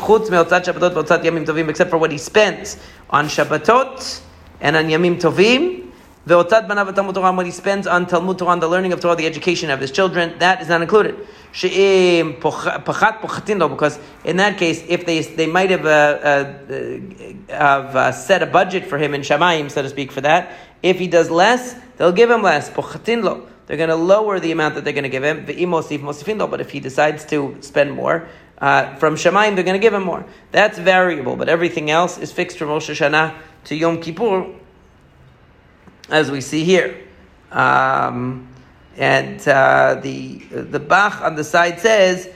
Except 1.68 1.90
for 1.90 1.99
what 1.99 2.12
he 2.12 2.18
spends 2.18 2.77
on 3.11 3.27
Shabbatot 3.27 4.23
and 4.61 4.77
on 4.77 4.87
Yamim 4.87 5.20
Tovim. 5.20 5.87
Ve'otzat 6.27 6.68
banav 6.68 6.94
Talmud 6.94 7.14
Torah, 7.14 7.33
what 7.33 7.46
he 7.46 7.53
spends 7.53 7.87
on 7.87 8.07
Talmud 8.07 8.38
Torah, 8.38 8.51
on 8.51 8.61
the 8.61 8.68
learning 8.68 8.92
of 8.92 9.01
Torah, 9.01 9.16
the 9.16 9.27
education 9.27 9.70
of 9.70 9.81
his 9.81 9.90
children, 9.90 10.38
that 10.38 10.61
is 10.61 10.68
not 10.68 10.83
included. 10.83 11.16
She'im 11.53 12.35
pachat 12.35 13.20
pochatin 13.20 13.68
because 13.70 13.99
in 14.25 14.37
that 14.37 14.59
case, 14.59 14.85
if 14.87 15.07
they 15.07 15.20
they 15.23 15.46
might 15.46 15.70
have 15.70 15.87
uh, 15.87 15.88
uh, 15.88 16.94
have 17.49 17.96
uh, 17.96 18.12
set 18.12 18.42
a 18.42 18.46
budget 18.46 18.85
for 18.87 18.99
him 18.99 19.14
in 19.14 19.23
Shamayim, 19.23 19.70
so 19.70 19.83
to 19.83 19.88
speak, 19.88 20.12
for 20.12 20.20
that. 20.20 20.53
If 20.83 20.99
he 20.99 21.09
does 21.09 21.31
less, 21.31 21.75
they'll 21.96 22.12
give 22.12 22.31
him 22.31 22.42
less. 22.42 22.70
Pochatin 22.70 23.25
lo. 23.25 23.49
They're 23.70 23.77
going 23.77 23.88
to 23.88 23.94
lower 23.94 24.40
the 24.40 24.51
amount 24.51 24.75
that 24.75 24.83
they're 24.83 24.92
going 24.92 25.05
to 25.05 25.09
give 25.09 25.23
him. 25.23 25.44
But 25.46 26.61
if 26.61 26.70
he 26.70 26.81
decides 26.81 27.25
to 27.27 27.57
spend 27.61 27.92
more, 27.92 28.29
uh, 28.61 28.94
from 28.96 29.14
Shemaim, 29.14 29.55
they're 29.55 29.64
going 29.64 29.81
to 29.81 29.83
give 29.83 29.94
him 29.94 30.03
more. 30.05 30.25
That's 30.53 30.79
variable, 30.79 31.37
but 31.37 31.49
everything 31.49 31.90
else 31.90 32.18
is 32.18 32.31
fixed 32.31 32.59
from 32.59 32.68
Rosh 32.68 32.90
Hashanah 32.90 33.35
to 33.64 33.75
Yom 33.75 34.01
Kippur, 34.01 34.46
as 36.11 36.31
we 36.31 36.40
see 36.40 36.64
here. 36.64 36.96
Um, 37.51 38.49
and 38.96 39.46
uh, 39.49 39.99
the 40.03 40.38
the 40.51 40.79
Bach 40.79 41.23
on 41.23 41.37
the 41.37 41.44
side 41.44 41.81
says 41.81 42.29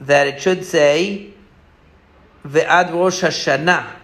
that 0.00 0.28
it 0.28 0.40
should 0.40 0.64
say 0.64 1.32
Ve'ad 2.46 2.92
Rosh 2.92 3.24
Hashanah. 3.24 3.94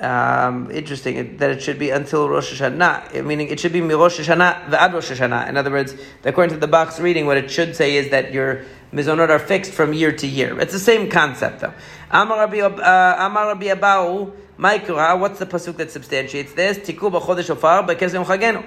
Um, 0.00 0.72
interesting 0.72 1.36
that 1.36 1.50
it 1.50 1.62
should 1.62 1.78
be 1.78 1.90
until 1.90 2.28
Rosh 2.28 2.60
Hashanah, 2.60 3.24
meaning 3.24 3.48
it 3.48 3.60
should 3.60 3.72
be 3.72 3.80
Rosh 3.80 4.18
Hashanah 4.18 4.66
Ve'ad 4.66 4.92
Rosh 4.92 5.12
Hashanah. 5.12 5.48
In 5.48 5.56
other 5.56 5.70
words, 5.70 5.94
according 6.24 6.54
to 6.54 6.60
the 6.60 6.66
Bach's 6.66 6.98
reading, 6.98 7.26
what 7.26 7.36
it 7.36 7.48
should 7.50 7.76
say 7.76 7.96
is 7.96 8.10
that 8.10 8.32
your 8.32 8.64
mizonot 8.94 9.28
are 9.28 9.38
fixed 9.38 9.72
from 9.72 9.92
year 9.92 10.12
to 10.12 10.26
year. 10.26 10.58
It's 10.60 10.72
the 10.72 10.78
same 10.78 11.10
concept 11.10 11.60
though. 11.60 11.74
Amar 12.10 12.38
Rabbi 12.38 12.60
uh, 12.60 13.28
Abahu. 13.28 14.32
Maikra, 14.56 15.18
what's 15.18 15.40
the 15.40 15.46
pasuk 15.46 15.78
that 15.78 15.90
substantiates 15.90 16.52
this? 16.52 16.78
Tiku 16.78 17.10
b'chodesh 17.10 17.46
shofar 17.46 17.84
b'kesem 17.84 18.24
chagenu. 18.24 18.64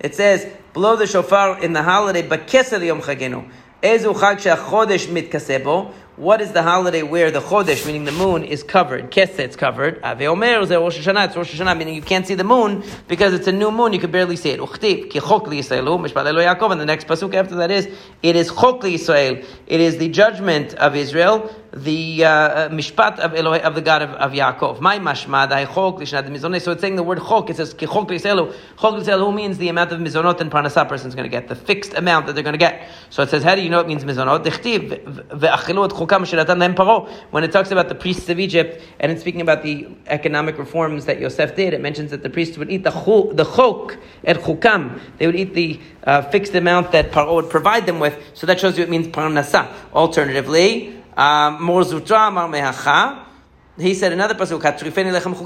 It 0.00 0.14
says, 0.14 0.50
blow 0.72 0.96
the 0.96 1.06
shofar 1.06 1.62
in 1.62 1.74
the 1.74 1.82
holiday 1.82 2.26
b'kesel 2.26 2.82
yom 2.86 3.02
chagenu. 3.02 3.50
Ezu 3.82 4.14
chag 4.14 4.40
she'achodesh 4.40 5.08
mitkasebo. 5.08 5.92
What 6.16 6.40
is 6.40 6.52
the 6.52 6.62
holiday 6.62 7.02
where 7.02 7.30
the 7.30 7.40
chodesh, 7.40 7.84
meaning 7.84 8.06
the 8.06 8.12
moon, 8.12 8.42
is 8.42 8.62
covered? 8.62 9.10
Keseh, 9.10 9.40
it's 9.40 9.54
covered. 9.54 10.00
Aveomer 10.00 10.62
is 10.62 10.70
Rosh 10.70 10.98
Hashanah. 10.98 11.26
It's 11.26 11.36
Rosh 11.36 11.60
Hashanah, 11.60 11.76
meaning 11.76 11.94
you 11.94 12.00
can't 12.00 12.26
see 12.26 12.34
the 12.34 12.42
moon 12.42 12.84
because 13.06 13.34
it's 13.34 13.46
a 13.48 13.52
new 13.52 13.70
moon. 13.70 13.92
You 13.92 13.98
can 13.98 14.10
barely 14.10 14.36
see 14.36 14.48
it. 14.48 14.58
Uchtiv 14.58 15.10
ki 15.10 15.20
chok 15.20 15.44
Yisraelu 15.44 16.00
mishpat 16.00 16.24
Yaakov. 16.24 16.72
And 16.72 16.80
the 16.80 16.86
next 16.86 17.06
pasuk 17.06 17.34
after 17.34 17.56
that 17.56 17.70
is, 17.70 17.90
it 18.22 18.34
is 18.34 18.48
chok 18.48 18.80
Yisrael. 18.80 19.44
It 19.66 19.80
is 19.80 19.98
the 19.98 20.08
judgment 20.08 20.72
of 20.76 20.96
Israel 20.96 21.54
the 21.76 22.24
uh, 22.24 22.68
mishpat 22.70 23.18
of 23.18 23.32
Elohe, 23.32 23.60
of 23.60 23.74
the 23.74 23.82
God 23.82 24.00
of, 24.00 24.10
of 24.10 24.32
Yaakov. 24.32 24.80
My 24.80 24.98
mashmad 24.98 25.50
chok 25.74 25.98
mizonot. 25.98 26.62
So 26.62 26.72
it's 26.72 26.80
saying 26.80 26.96
the 26.96 27.02
word 27.02 27.18
chok. 27.18 27.50
It 27.50 27.56
says 27.56 27.74
chok 27.74 28.08
l'iselu. 28.08 28.54
Chok 28.80 28.94
l'iselu 28.94 29.34
means 29.34 29.58
the 29.58 29.68
amount 29.68 29.92
of 29.92 30.00
mizonot 30.00 30.40
and 30.40 30.50
parnasa 30.50 30.88
person 30.88 31.08
is 31.08 31.14
going 31.14 31.28
to 31.28 31.30
get, 31.30 31.48
the 31.48 31.54
fixed 31.54 31.92
amount 31.92 32.26
that 32.26 32.32
they're 32.32 32.42
going 32.42 32.54
to 32.54 32.58
get. 32.58 32.88
So 33.10 33.22
it 33.22 33.28
says, 33.28 33.42
how 33.42 33.54
do 33.54 33.60
you 33.60 33.68
know 33.68 33.80
it 33.80 33.86
means 33.86 34.04
mizonot? 34.04 34.42
When 37.30 37.44
it 37.44 37.52
talks 37.52 37.70
about 37.70 37.88
the 37.88 37.94
priests 37.94 38.28
of 38.30 38.40
Egypt 38.40 38.82
and 38.98 39.12
it's 39.12 39.20
speaking 39.20 39.42
about 39.42 39.62
the 39.62 39.88
economic 40.06 40.58
reforms 40.58 41.04
that 41.04 41.20
Yosef 41.20 41.54
did, 41.54 41.74
it 41.74 41.82
mentions 41.82 42.10
that 42.10 42.22
the 42.22 42.30
priests 42.30 42.56
would 42.56 42.70
eat 42.70 42.84
the 42.84 42.90
chok, 42.90 43.36
the 43.36 43.44
chok 43.44 43.98
at 44.24 44.38
chukam. 44.38 44.98
They 45.18 45.26
would 45.26 45.36
eat 45.36 45.52
the 45.52 45.78
uh, 46.04 46.22
fixed 46.22 46.54
amount 46.54 46.92
that 46.92 47.10
Paro 47.10 47.34
would 47.34 47.50
provide 47.50 47.84
them 47.84 48.00
with. 48.00 48.18
So 48.32 48.46
that 48.46 48.58
shows 48.60 48.78
you 48.78 48.84
it 48.84 48.90
means 48.90 49.08
parnasa. 49.08 49.70
Alternatively. 49.92 51.02
Um, 51.16 51.62
Mor. 51.62 51.84
He 53.78 53.92
said 53.92 54.12
another 54.12 54.34
pasuk, 54.34 54.64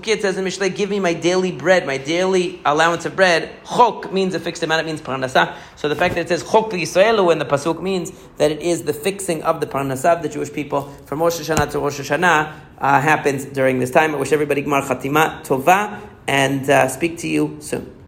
It 0.06 0.22
says 0.22 0.38
in 0.38 0.44
Mishlei, 0.44 0.74
"Give 0.74 0.88
me 0.88 1.00
my 1.00 1.14
daily 1.14 1.50
bread, 1.50 1.84
my 1.84 1.96
daily 1.96 2.60
allowance 2.64 3.04
of 3.04 3.16
bread." 3.16 3.50
Chok 3.66 4.12
means 4.12 4.36
a 4.36 4.40
fixed 4.40 4.62
amount; 4.62 4.82
it 4.82 4.86
means 4.86 5.00
parnasa. 5.00 5.56
So 5.74 5.88
the 5.88 5.96
fact 5.96 6.14
that 6.14 6.20
it 6.22 6.28
says 6.28 6.44
chok 6.44 6.70
Yisraelu 6.70 7.24
when 7.26 7.40
the 7.40 7.44
pasuk 7.44 7.82
means 7.82 8.12
that 8.36 8.52
it 8.52 8.62
is 8.62 8.84
the 8.84 8.92
fixing 8.92 9.42
of 9.42 9.60
the 9.60 9.66
parnasa 9.66 10.16
of 10.16 10.22
the 10.22 10.28
Jewish 10.28 10.52
people 10.52 10.82
from 11.06 11.20
Rosh 11.20 11.40
Hashanah 11.40 11.72
to 11.72 11.80
Rosh 11.80 11.98
Hashanah 11.98 12.52
uh, 12.78 13.00
happens 13.00 13.46
during 13.46 13.80
this 13.80 13.90
time. 13.90 14.14
I 14.14 14.18
wish 14.18 14.30
everybody 14.30 14.62
Gmar 14.62 14.82
Chatima 14.82 15.44
Tova 15.44 16.00
and 16.28 16.70
uh, 16.70 16.86
speak 16.86 17.18
to 17.18 17.28
you 17.28 17.56
soon. 17.58 17.96